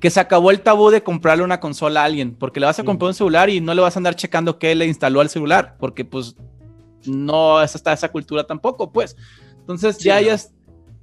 [0.00, 2.84] Que se acabó el tabú de comprarle una consola a alguien, porque le vas a
[2.84, 5.76] comprar un celular y no le vas a andar checando qué le instaló al celular,
[5.78, 6.36] porque pues
[7.06, 9.16] no es hasta esa cultura tampoco, pues.
[9.60, 10.20] Entonces Sí, ya no.
[10.20, 10.52] ellas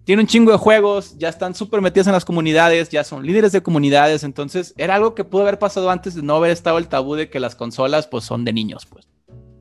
[0.06, 3.52] tienen un chingo de juegos, ya están súper metidas en las comunidades, ya son líderes
[3.52, 6.88] de comunidades, entonces era algo que pudo haber pasado antes de no haber estado el
[6.88, 9.08] tabú de que las consolas pues son de niños, pues.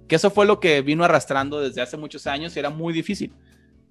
[0.07, 3.33] Que eso fue lo que vino arrastrando desde hace muchos años y era muy difícil.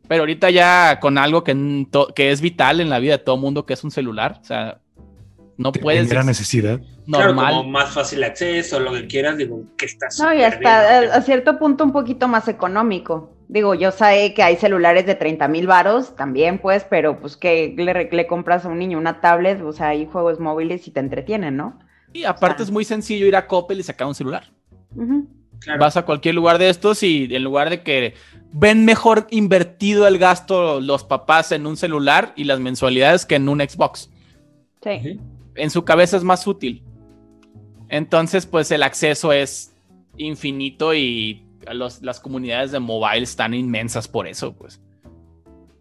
[0.07, 3.65] Pero ahorita ya con algo que, que es vital en la vida de todo mundo,
[3.65, 4.79] que es un celular, o sea,
[5.57, 6.79] no puedes Era necesidad.
[7.05, 7.53] Claro, normal.
[7.53, 11.15] como más fácil acceso, lo que quieras, digo, que está No, y hasta bien, a,
[11.15, 13.33] a cierto punto un poquito más económico.
[13.49, 17.75] Digo, yo sé que hay celulares de 30 mil varos también, pues, pero pues que
[17.77, 21.57] le, compras a un niño una tablet, o sea, hay juegos móviles y te entretienen,
[21.57, 21.79] ¿no?
[22.13, 22.65] Y aparte Ah.
[22.65, 24.51] es muy sencillo ir a Coppel y sacar un celular.
[25.59, 25.79] Claro.
[25.79, 28.13] Vas a cualquier lugar de estos y en lugar de que
[28.51, 33.49] ven mejor invertido el gasto los papás en un celular y las mensualidades que en
[33.49, 34.09] un Xbox.
[34.83, 35.19] Sí.
[35.55, 36.83] En su cabeza es más útil.
[37.89, 39.73] Entonces, pues el acceso es
[40.17, 44.81] infinito y los- las comunidades de mobile están inmensas por eso, pues.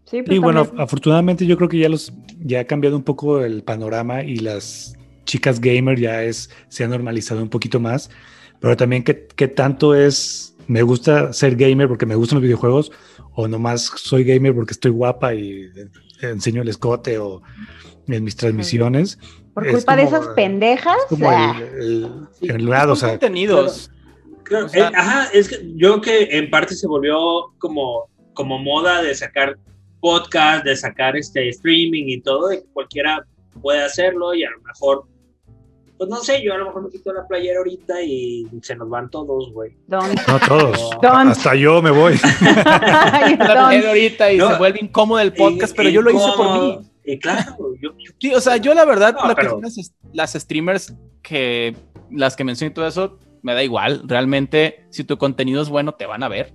[0.05, 2.13] Sí, pues Y bueno, también- afortunadamente yo creo que ya los
[2.45, 4.95] ya ha cambiado un poco el panorama y las
[5.25, 8.09] chicas gamer ya es se ha normalizado un poquito más,
[8.59, 12.91] pero también qué, qué tanto es me gusta ser gamer porque me gustan los videojuegos
[13.33, 15.69] o nomás soy gamer porque estoy guapa y
[16.21, 17.41] enseño el escote o
[18.07, 19.17] en mis transmisiones.
[19.53, 20.97] Por es culpa de como- esas pendejas.
[20.97, 22.09] es como ah, el,
[22.41, 23.89] el, el lado, o sea, contenidos.
[24.43, 27.17] Claro, O sea- eh, ajá, es que yo que en parte se volvió
[27.59, 29.57] como, como moda de sacar
[30.01, 33.25] podcast, de sacar este streaming y todo, de que cualquiera
[33.61, 35.05] puede hacerlo y a lo mejor,
[35.97, 38.89] pues no sé, yo a lo mejor me quito la playera ahorita y se nos
[38.89, 39.77] van todos, güey.
[39.87, 40.01] no
[40.47, 41.31] todos, Don't.
[41.31, 42.15] hasta yo me voy.
[42.65, 44.51] La mujer ahorita y No.
[44.51, 46.79] se vuelve incómodo el podcast, pero yo lo hice por mí.
[47.05, 50.95] Y claro, yo, yo- Sí, o sea, yo la verdad, No, pero- las, las streamers
[51.21, 51.75] que
[52.09, 54.03] las que mencioné y todo eso, me da igual.
[54.05, 56.53] Realmente, si tu contenido es bueno, te van a ver.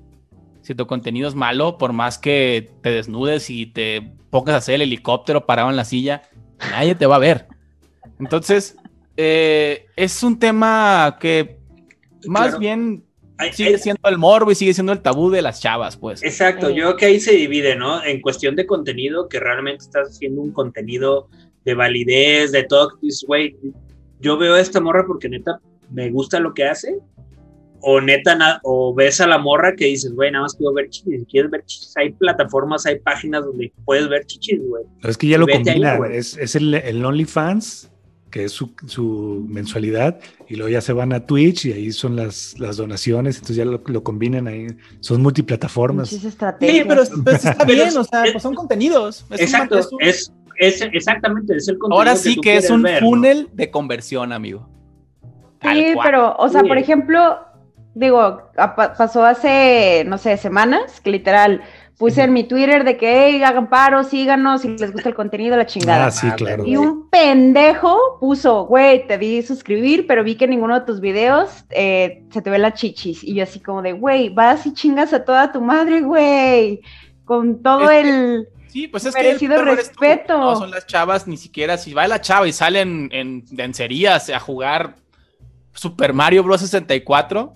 [0.63, 4.77] Si tu contenido es malo, por más que te desnudes y te pongas a hacer
[4.77, 6.23] el helicóptero parado en la silla,
[6.71, 7.47] nadie te va a ver.
[8.21, 8.77] Entonces,
[9.17, 11.59] eh, es un tema que
[12.27, 12.59] más Claro.
[12.59, 13.05] bien
[13.39, 16.23] Ay, sigue ay, siendo el morbo y sigue siendo el tabú de las chavas, pues.
[16.23, 18.05] Exacto, yo creo que ahí se divide, ¿no?
[18.05, 21.29] En cuestión de contenido, que realmente estás haciendo un contenido
[21.65, 23.57] de validez, de todo, güey,
[24.21, 25.61] yo veo a esta morra porque neta
[25.91, 26.99] me gusta lo que hace,
[27.81, 31.25] o neta, o ves a la morra que dices, güey, nada más quiero ver chichis,
[31.31, 34.85] quieres ver chichis, hay plataformas, hay páginas donde puedes ver chichis, güey.
[35.05, 36.17] Es que ya lo Vete ahí, combina, güey.
[36.17, 37.91] es, es el, el OnlyFans,
[38.31, 40.19] que es su, su mensualidad,
[40.49, 43.65] y luego ya se van a Twitch y ahí son las, las donaciones, entonces ya
[43.65, 44.67] lo, lo combinan ahí,
[45.01, 46.09] son multiplataformas.
[46.11, 46.21] Sí,
[46.61, 49.25] pero, pero está Pero bien, es- o sea, es- pues son contenidos.
[49.31, 52.41] Es un- Exacto, es un- es, es exactamente, es el contenido Ahora que sí tú
[52.43, 53.09] que es un ver, ¿no?
[53.09, 54.69] funnel de conversión, amigo.
[55.61, 56.07] Tal Sí, cual.
[56.07, 56.69] pero, o sea, Sí.
[56.69, 57.39] por ejemplo,
[57.95, 61.63] digo, pasó hace, no sé, semanas, que literal
[61.99, 65.57] puse en mi Twitter de que, hey, hagan paro, síganos, si les gusta el contenido,
[65.57, 66.07] la chingada.
[66.07, 66.65] Ah, sí, claro.
[66.65, 71.01] Y un pendejo puso, güey, te di suscribir, pero vi que en ninguno de tus
[71.01, 73.25] videos eh, se te ve la chichis.
[73.25, 76.81] Y yo así como de, güey, vas y chingas a toda tu madre, güey.
[77.25, 78.49] Con todo Es que- el...
[78.69, 80.01] Sí, pues es que Merecido el eres tú.
[80.01, 80.39] respeto.
[80.39, 81.79] No son las chavas, ni siquiera.
[81.79, 84.97] Si va la chava y sale en, en lencerías a jugar
[85.73, 86.61] Super Mario Bros.
[86.61, 87.55] 64,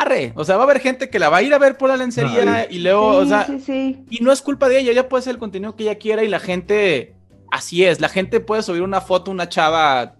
[0.00, 0.32] arre.
[0.36, 1.96] O sea, va a haber gente que la va a ir a ver por la
[1.96, 2.66] lencería Ay.
[2.70, 4.04] y luego, sí, o sea, sí, sí.
[4.10, 6.28] y no es culpa de ella, ella puede hacer el contenido que ella quiera y
[6.28, 7.14] la gente,
[7.50, 10.16] así es, la gente puede subir una foto, una chava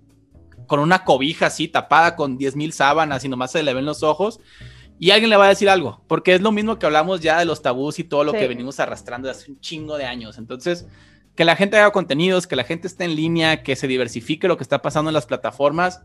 [0.66, 4.02] con una cobija así tapada con 10 mil sábanas y nomás se le ven los
[4.02, 4.40] ojos
[4.98, 7.44] y alguien le va a decir algo, porque es lo mismo que hablamos ya de
[7.44, 8.38] los tabús y todo lo Sí.
[8.38, 10.38] que venimos arrastrando desde hace un chingo de años.
[10.38, 10.86] Entonces,
[11.34, 14.56] que la gente haga contenidos, que la gente esté en línea, que se diversifique lo
[14.56, 16.02] que está pasando en las plataformas.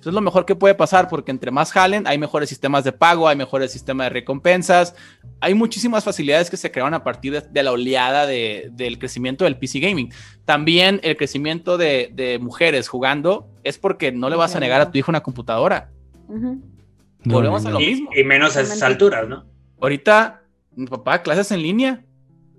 [0.00, 2.92] Eso es lo mejor que puede pasar porque entre más jalen, hay mejores sistemas de
[2.92, 4.94] pago, hay mejores sistemas de recompensas,
[5.40, 9.44] hay muchísimas facilidades que se crearon a partir de, de la oleada de- del crecimiento
[9.44, 10.10] del PC Gaming.
[10.46, 14.90] También el crecimiento de, de mujeres jugando es porque no le vas a negar a
[14.90, 15.90] tu hijo una computadora.
[17.24, 18.10] Volvemos a lo Y, mismo.
[18.16, 19.44] y menos a esas alturas, ¿no?
[19.80, 20.42] Ahorita,
[20.74, 22.04] mi papá, clases en línea.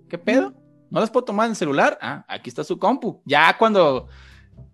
[0.10, 0.54] ¿Qué pedo?
[0.92, 1.98] ¿No las puedo tomar en el celular?
[2.02, 3.22] Ah, aquí está su compu.
[3.26, 4.08] Ya cuando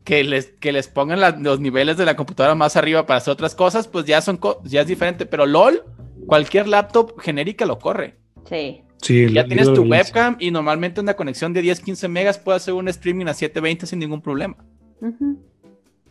[0.07, 3.33] que les, que les pongan la- los niveles de la computadora más arriba para hacer
[3.33, 5.25] otras cosas, pues ya son co- ya es diferente.
[5.25, 5.83] Pero LOL,
[6.27, 8.15] cualquier laptop genérica lo corre.
[8.49, 8.83] Sí.
[9.01, 12.87] Sí, Ya tienes tu webcam y normalmente una conexión de 10-15 megas puede hacer un
[12.87, 14.55] streaming a 720 sin ningún problema.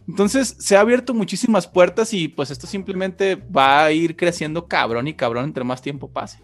[0.06, 5.08] Entonces se ha abierto muchísimas puertas y pues esto simplemente va a ir creciendo cabrón
[5.08, 6.38] y cabrón entre más tiempo pase.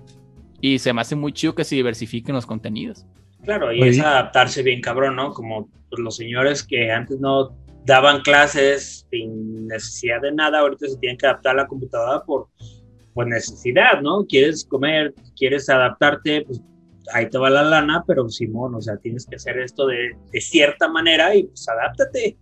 [0.61, 3.05] Y se me hace muy chido que se diversifiquen los contenidos.
[3.45, 3.90] Claro, y Oye.
[3.90, 5.32] es adaptarse bien cabrón, ¿no?
[5.32, 10.97] Como pues, los señores que antes no daban clases sin necesidad de nada, ahorita se
[10.99, 12.49] tienen que adaptar a la computadora por,
[13.14, 14.24] por necesidad, ¿no?
[14.26, 16.62] Quieres comer, quieres adaptarte, pues
[17.12, 20.40] ahí te va la lana, pero Simón, o sea, tienes que hacer esto de, de
[20.40, 22.38] cierta manera y pues adáptate.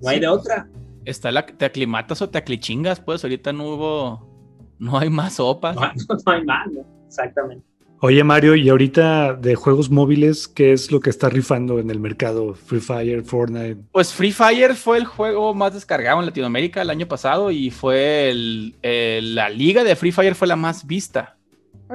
[0.00, 0.68] No hay Sí, de otra.
[1.04, 5.76] Está la te aclimatas o te aclichingas, pues ahorita no hubo, no hay más sopas.
[6.08, 6.86] No, no hay más, ¿no?
[7.06, 7.71] Exactamente.
[8.04, 12.00] Oye, Mario, y ahorita de juegos móviles, ¿qué es lo que está rifando en el
[12.00, 12.52] mercado?
[12.54, 13.76] Free Fire, Fortnite.
[13.92, 18.28] Pues Free Fire fue el juego más descargado en Latinoamérica el año pasado y fue
[18.30, 21.36] el, el- la liga de Free Fire fue la más vista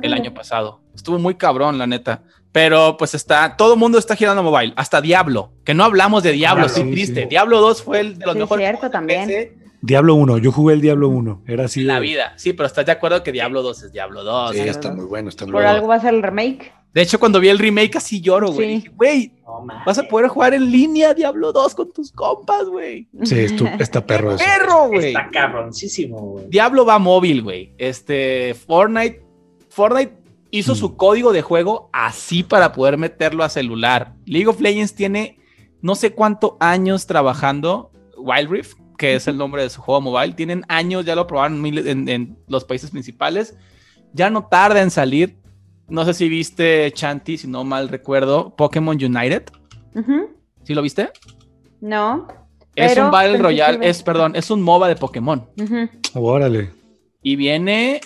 [0.01, 0.79] el año pasado.
[0.95, 2.23] Estuvo muy cabrón, la neta.
[2.53, 6.23] Pero pues está, todo el mundo está girando a mobile, hasta Diablo, que no hablamos
[6.23, 7.23] de Diablo, Diablo, estoy sí, triste.
[7.23, 7.27] sí.
[7.29, 9.27] Diablo 2 fue el de los Sí, mejores cierto, también.
[9.27, 9.57] PC
[9.87, 11.81] Diablo 1, yo jugué el Diablo 1, era así.
[11.81, 12.33] en la de- vida.
[12.35, 14.51] Sí, pero estás de acuerdo que Diablo 2 es Diablo 2.
[14.51, 14.97] Sí, está 2.
[14.97, 15.75] muy bueno, está muy Por bueno.
[15.75, 16.73] algo va a ser el remake.
[16.93, 18.67] De hecho, cuando vi el remake casi lloro, güey.
[18.67, 18.75] Sí.
[18.75, 19.31] Dije, Güey,
[19.85, 23.07] vas a poder jugar en línea Diablo 2 con tus compas, güey.
[23.23, 23.35] Sí,
[23.79, 24.43] está perro eso.
[24.43, 25.07] Perro, güey.
[25.09, 26.45] Está cabroncísimo, güey.
[26.49, 27.73] Diablo va móvil, güey.
[27.77, 29.23] Este, Fortnite,
[29.69, 30.17] Fortnite
[30.51, 30.75] hizo Mm.
[30.75, 34.13] su código de juego así para poder meterlo a celular.
[34.25, 35.37] League of Legends tiene
[35.81, 37.91] no sé cuántos años trabajando.
[38.17, 41.63] Wild Rift, que es el nombre de su juego mobile, tienen años, ya lo probaron
[41.65, 43.55] en, en los países principales.
[44.13, 45.37] Ya no tarda en salir.
[45.87, 49.43] No sé si viste Chanti, si no mal recuerdo, Pokémon United.
[49.95, 50.35] Ujú.
[50.63, 51.09] ¿Sí lo viste?
[51.79, 52.27] No.
[52.75, 55.47] Es Pero un Battle Royale, es, perdón, es un MOBA de Pokémon.
[56.13, 56.71] Órale.
[57.23, 58.01] Y viene,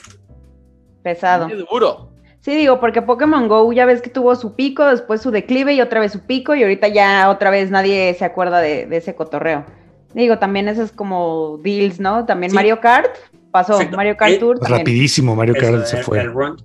[1.03, 1.47] Pesado.
[1.47, 2.11] viene duro.
[2.39, 5.81] Sí, digo, porque Pokémon Go ya ves que tuvo su pico, después su declive y
[5.81, 9.13] otra vez su pico, y ahorita ya otra vez nadie se acuerda de, de ese
[9.13, 9.65] cotorreo.
[10.13, 12.25] Digo, también eso es como deals, ¿no?
[12.25, 12.55] También Sí.
[12.55, 13.15] Mario Kart
[13.51, 13.97] pasó, Exacto.
[13.97, 14.79] Mario Kart Eh, Tour también.
[14.79, 16.19] Rapidísimo, Mario Eso, Kart se el- fue.
[16.19, 16.57] El, run.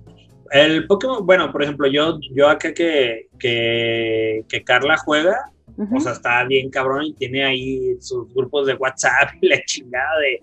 [0.51, 5.35] El Pokémon, bueno, por ejemplo, yo, yo acá que, que, que Carla juega,
[5.77, 5.97] Ujú.
[5.97, 10.09] o sea, está bien cabrón y tiene ahí sus grupos de WhatsApp y la chingada
[10.21, 10.39] de,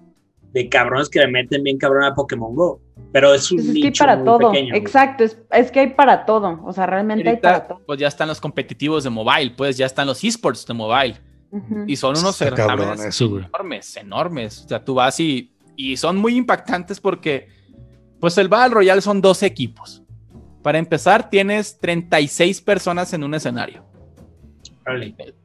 [0.52, 2.80] de cabrones que le meten bien cabrón a Pokémon Go.
[3.12, 5.70] Pero es un Pues es que hay nicho para muy todo, pequeño, exacto, es, es
[5.70, 7.86] que hay para todo, o sea, realmente hay para Ahorita, todo.
[7.86, 11.14] pues ya están los competitivos de mobile, pues ya están los esports de mobile.
[11.86, 13.00] Y son unos certámenes
[13.46, 14.62] enormes, enormes.
[14.64, 17.48] O sea, tú vas y, y son muy impactantes porque,
[18.20, 20.02] pues el Battle Royale son dos equipos.
[20.62, 23.84] Para empezar, tienes 36 personas en un escenario.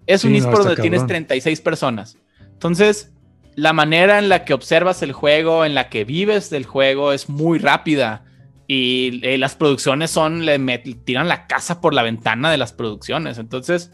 [0.07, 1.07] Es un Sí, no, eSport está donde tienes cabrón.
[1.27, 2.17] 36 personas.
[2.41, 3.13] Entonces,
[3.55, 7.29] la manera en la que observas el juego, en la que vives del juego, es
[7.29, 8.25] muy rápida.
[8.67, 12.73] Y eh, las producciones son, le met- tiran la casa por la ventana de las
[12.73, 13.37] producciones.
[13.37, 13.91] Entonces,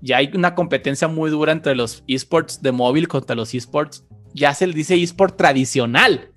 [0.00, 4.04] ya hay una competencia muy dura entre los esports de móvil contra los esports.
[4.34, 6.30] Ya se le dice esport tradicional.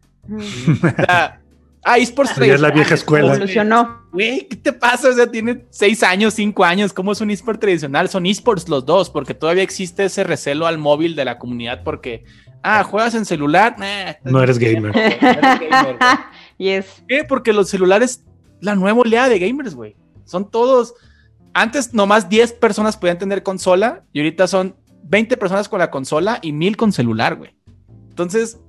[1.83, 3.33] Ah, esports Ya es la vieja escuela.
[3.33, 4.01] Evolucionó.
[4.11, 5.09] Güey, ¿qué te pasa?
[5.09, 6.93] O sea, tiene seis años, cinco años.
[6.93, 8.07] ¿Cómo es un eSport tradicional?
[8.07, 12.23] Son eSports los dos, porque todavía existe ese recelo al móvil de la comunidad, porque
[12.63, 13.75] Ah, ¿juegas en celular?
[14.23, 14.93] No eres gamer.
[14.93, 15.97] No eres gamer, güey.
[16.57, 17.03] Y es.
[17.07, 17.23] qué?
[17.23, 18.23] Porque los celulares,
[18.59, 19.95] la nueva oleada de gamers, güey.
[20.25, 20.93] Son todos.
[21.53, 26.39] Antes nomás 10 personas podían tener consola y ahorita son 20 personas con la consola
[26.41, 27.55] y 1000 con celular, güey.
[28.09, 28.59] Entonces,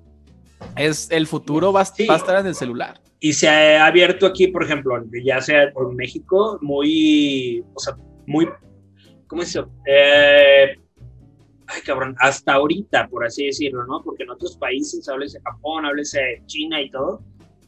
[0.76, 2.06] es el futuro va, a- Sí.
[2.06, 3.00] va a estar en el celular.
[3.20, 7.94] Y se ha abierto aquí, por ejemplo, ya sea en México, muy, o sea,
[8.26, 8.48] muy,
[9.28, 9.70] ¿cómo se dice?
[9.86, 10.76] Eh,
[11.68, 14.02] ay, cabrón, hasta ahorita, por así decirlo, ¿no?
[14.02, 17.22] Porque en otros países, háblese Japón, háblese China y todo,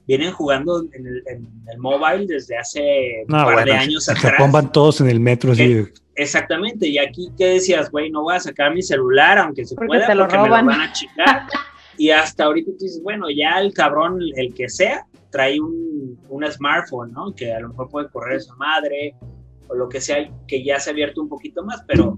[0.07, 4.09] vienen jugando en el, en el mobile desde hace No, un par bueno, de años
[4.09, 4.33] atrás.
[4.33, 5.63] Japón van todos en el metro así.
[5.63, 8.09] Eh, de- Exactamente, y aquí, ¿qué decías, güey?
[8.11, 10.67] No voy a sacar mi celular, aunque se Porque pueda, te lo porque me roban.
[10.67, 11.43] lo van a chingar.
[11.99, 16.53] y hasta ahorita tú dices, bueno, ya el cabrón, el que sea, trae un, un
[16.53, 17.35] smartphone, ¿no?
[17.35, 19.17] Que a lo mejor puede correr esa madre,
[19.67, 22.17] o lo que sea, que ya se ha abierto un poquito más, pero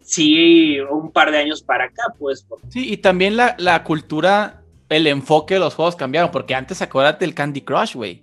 [0.00, 4.62] sí, un par de años para acá, pues, por- Sí, y también la, la cultura,
[4.88, 8.22] el enfoque de los juegos cambiaron, porque antes acuérdate el Candy Crush, güey.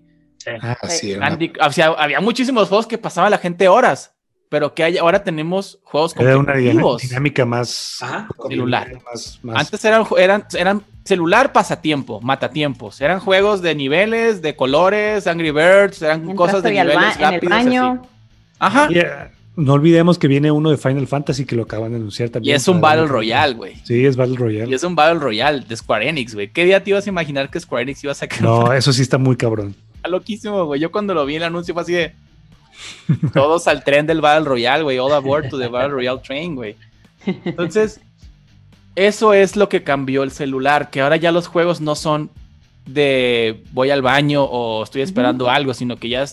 [0.62, 4.14] Ah, sí, era, una- Candy- o sea, había muchísimos juegos que pasaba la gente horas,
[4.50, 7.98] pero que hay, ahora tenemos juegos era una dinámica más.
[8.02, 8.28] Ajá.
[8.50, 8.92] Celular.
[9.06, 13.02] Más, más- Antes eran, eran, eran celular pasatiempo, matatiempos.
[13.02, 16.94] Eran juegos de niveles, de colores, Angry Birds, eran Mientras cosas de estoy al ba-
[16.94, 17.50] niveles en el rápidos.
[17.52, 18.02] baño.
[18.02, 18.10] así.
[18.60, 18.88] Ajá.
[18.90, 22.30] Y, eh, no olvidemos que viene uno de Final Fantasy que lo acaban de anunciar
[22.30, 22.56] Y también.
[22.56, 23.76] es un Battle Royale, güey.
[23.84, 24.72] Sí, es Battle Royale.
[24.72, 26.52] Y es un Battle Royale de Square Enix, güey.
[26.52, 28.42] ¿Qué día te ibas a imaginar que Square Enix iba a sacar?
[28.42, 29.76] No, eso sí está muy cabrón.
[29.96, 30.80] Está loquísimo, güey.
[30.82, 32.14] Yo cuando lo vi en el anuncio fue así de.
[33.34, 34.98] Todos al tren del Battle Royale, güey.
[34.98, 36.76] All aboard to the Battle Royale train, güey.
[37.46, 38.02] Entonces,
[38.96, 40.90] eso es lo que cambió el celular.
[40.90, 42.32] Que ahora ya los juegos no son
[42.86, 46.26] de voy al baño o estoy esperando algo, sino que ya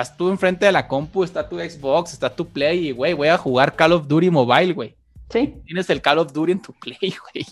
[0.00, 3.28] estás tú enfrente de la compu, está tu Xbox, está tu Play y, güey, voy
[3.28, 4.94] a jugar Call of Duty Mobile, güey.
[5.30, 5.54] Sí.
[5.64, 6.98] Tienes el Call of Duty en tu Play,
[7.32, 7.46] güey.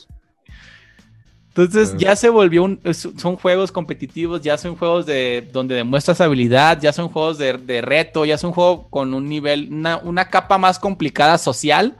[1.48, 6.20] Entonces ya se volvió un, es- son juegos competitivos, ya son juegos de donde demuestras
[6.20, 10.28] habilidad, ya son juegos de, de reto, ya son juegos con un nivel, una, una
[10.28, 11.96] capa más complicada social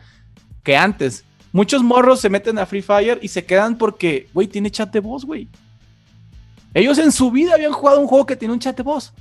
[0.64, 1.24] que antes.
[1.52, 4.98] Muchos morros se meten a Free Fire y se quedan porque, güey, tiene chat de
[5.00, 5.48] voz, güey.
[6.74, 9.12] Ellos en su vida habían jugado un juego que tiene un chat de voz.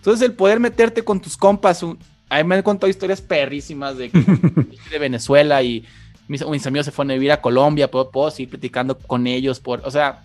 [0.00, 1.98] Entonces el poder meterte con tus compas, un-
[2.28, 4.08] a mí me han contado historias perrísimas de,
[4.90, 5.84] de Venezuela y
[6.28, 9.60] mis, mis amigos se fueron a vivir a Colombia, puedo, puedo seguir platicando con ellos,
[9.60, 10.22] por, o sea,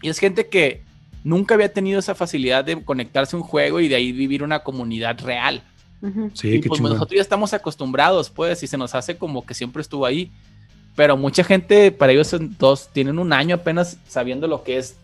[0.00, 0.82] y es gente que
[1.24, 4.60] nunca había tenido esa facilidad de conectarse a un juego y de ahí vivir una
[4.60, 5.62] comunidad real.
[6.00, 6.30] Ujú.
[6.32, 9.52] Sí, y qué pues nosotros ya estamos acostumbrados, pues, y se nos hace como que
[9.54, 10.30] siempre estuvo ahí.
[10.94, 14.96] Pero mucha gente, para ellos son dos, tienen un año apenas sabiendo lo que es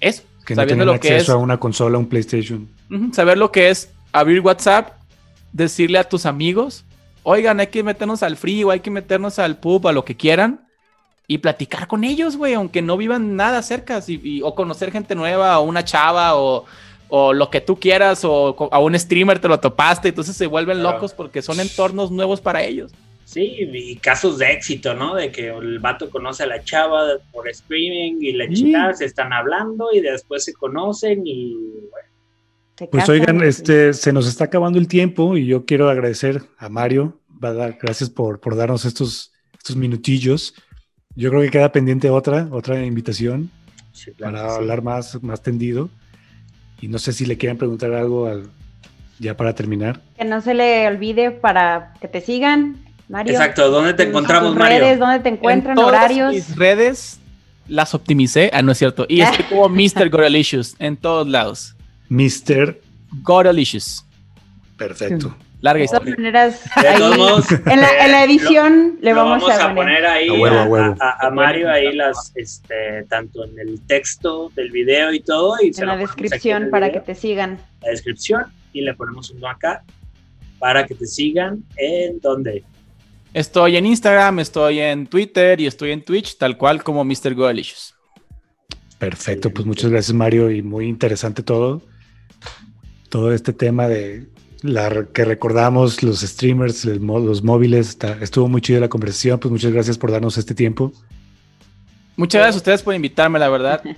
[0.00, 2.68] eso, Que no sabiendo tienen lo que acceso es a una consola, a un PlayStation.
[3.12, 4.92] Saber lo que es abrir WhatsApp,
[5.52, 6.84] decirle a tus amigos,
[7.22, 10.16] oigan, hay que meternos al free o hay que meternos al pub, a lo que
[10.16, 10.60] quieran,
[11.26, 15.14] y platicar con ellos, güey, aunque no vivan nada cerca, y, y- o conocer gente
[15.14, 16.66] nueva, o una chava, o,
[17.08, 20.80] o lo que tú quieras, o a un streamer te lo topaste, entonces se vuelven
[20.80, 20.96] Claro.
[20.96, 22.92] locos porque son entornos nuevos para ellos.
[23.24, 25.14] Sí, y casos de éxito, ¿no?
[25.14, 28.54] De que el vato conoce a la chava por streaming y la Sí.
[28.54, 31.54] chica se están hablando y después se conocen y
[31.90, 32.08] bueno,
[32.90, 37.20] Pues oigan, este, se nos está acabando el tiempo y yo quiero agradecer a Mario.
[37.28, 37.76] ¿verdad?
[37.80, 40.54] Gracias por, por darnos estos, estos minutillos.
[41.14, 43.50] Yo creo que queda pendiente otra, otra invitación
[43.92, 44.56] sí, claro para sí.
[44.56, 45.90] hablar más, más tendido.
[46.80, 48.48] Y no sé si le quieren preguntar algo al-
[49.18, 50.00] ya para terminar.
[50.16, 53.32] Que no se le olvide para que te sigan, Mario.
[53.34, 54.80] Exacto, ¿dónde te encontramos, tus Mario?
[54.80, 56.34] redes, dónde te encuentran, En todas horarios.
[56.34, 57.20] Mis redes
[57.68, 60.08] las optimicé, ah, no es cierto, y estoy como Mr.
[60.10, 61.76] Goralicious en todos lados.
[62.08, 62.80] Mister,
[63.22, 64.04] Goralicious.
[64.76, 65.36] perfecto.
[65.60, 66.04] Larga De historia.
[66.04, 69.50] todas maneras, De ahí, todos modos, en, la, en la eh, edición le lo vamos,
[69.50, 70.04] a, poner.
[70.04, 70.96] ahí A huevo, a, a huevo.
[71.00, 75.72] a- a Mario ahí las, este, tanto en el texto del video y todo, y
[75.74, 77.58] en la en descripción para que te sigan.
[77.80, 78.44] la descripción
[78.74, 79.82] y le ponemos uno acá
[80.58, 82.62] para que te sigan en donde.
[83.32, 87.34] Estoy en Instagram, estoy en Twitter y estoy en Twitch, tal cual como Mr.
[87.34, 87.94] Goralicious.
[88.98, 91.80] Perfecto, pues muchas gracias Mario y muy interesante todo.
[93.08, 94.26] Todo este tema de
[94.62, 99.52] la que recordamos, los streamers, el los móviles, está- estuvo muy chido la conversación, pues
[99.52, 100.92] muchas gracias por darnos este tiempo.
[102.16, 103.82] Muchas gracias a ustedes por invitarme, la verdad.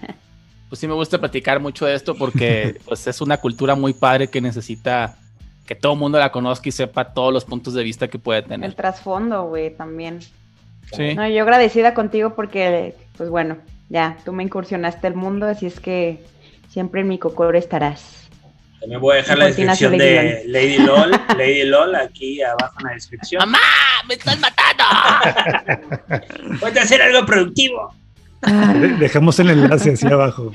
[0.68, 4.26] Pues sí me gusta platicar mucho de esto porque pues, es una cultura muy padre
[4.26, 5.16] que necesita
[5.64, 8.40] que todo el mundo la conozca y sepa todos los puntos de vista que puede
[8.40, 8.74] El tener.
[8.74, 10.18] trasfondo, güey, también.
[10.92, 11.14] Sí.
[11.14, 13.58] No, yo agradecida contigo porque, pues bueno,
[13.90, 16.24] ya, tú me incursionaste al mundo, así es que
[16.68, 18.25] siempre en mi cocoro estarás.
[18.80, 22.86] También voy a dejar la Cortinas descripción de Lady LOL, Lady LOL aquí abajo en
[22.86, 23.40] la descripción.
[23.40, 23.58] ¡Mamá!
[24.08, 24.84] ¡Me están matando!
[26.60, 27.94] Voy a hacer algo productivo.
[28.42, 30.52] De- Dejamos el enlace hacia abajo.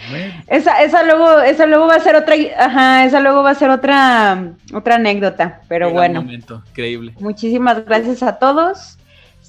[0.47, 3.69] Esa, esa luego, esa luego va a ser otra, ajá, esa luego va a ser
[3.69, 6.21] otra, otra anécdota, pero bueno.
[6.21, 7.13] momento, increíble.
[7.19, 8.97] Muchísimas gracias a todos.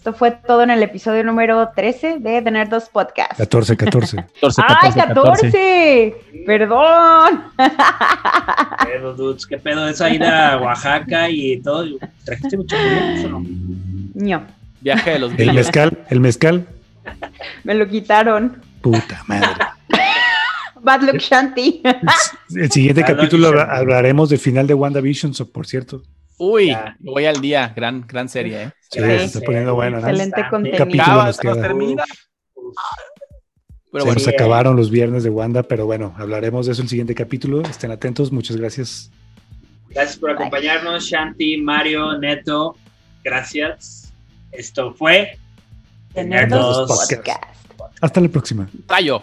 [0.03, 3.39] Esto fue todo en el episodio número 13 de Tener Dos Podcast.
[3.39, 4.17] 14, 14.
[4.17, 6.15] 14, ¡Ay, 14, 14!
[6.45, 7.45] ¡Perdón!
[7.57, 9.47] ¿Qué pedo, dudes?
[9.47, 11.87] ¿Qué pedo esa ida a Oaxaca y todo?
[12.25, 13.47] ¿Trajiste mucho o no?
[14.15, 14.45] No,
[14.81, 16.67] Viaje de los El mezcal, el mezcal.
[17.63, 18.61] me lo quitaron.
[18.81, 19.51] Puta madre.
[20.81, 21.81] Bad Luck Shanty.
[22.57, 26.03] El siguiente no, capítulo hablaremos del final de WandaVision, por cierto.
[26.45, 26.97] Uy, Ya.
[26.99, 27.73] voy al día.
[27.77, 28.73] Gran, gran serie, ¿eh?
[28.91, 30.09] Sí, se está poniendo bueno, ¿no?
[30.09, 30.85] Excelente contenido.
[30.85, 31.55] Capítulo nos queda.
[31.55, 32.05] termina.
[33.93, 37.15] Se nos acabaron los viernes de Wanda, pero bueno, hablaremos de eso en el siguiente
[37.15, 37.63] capítulo.
[37.63, 39.11] Estén atentos, muchas gracias.
[39.91, 42.75] Gracias por acompañarnos, Shanti, Mario, Neto.
[43.23, 44.13] Gracias.
[44.51, 45.39] Esto fue
[46.13, 47.13] Tener Dos Dos Podcast.
[47.77, 48.03] Podcast.
[48.03, 48.69] Hasta la próxima.
[48.89, 49.23] rayo.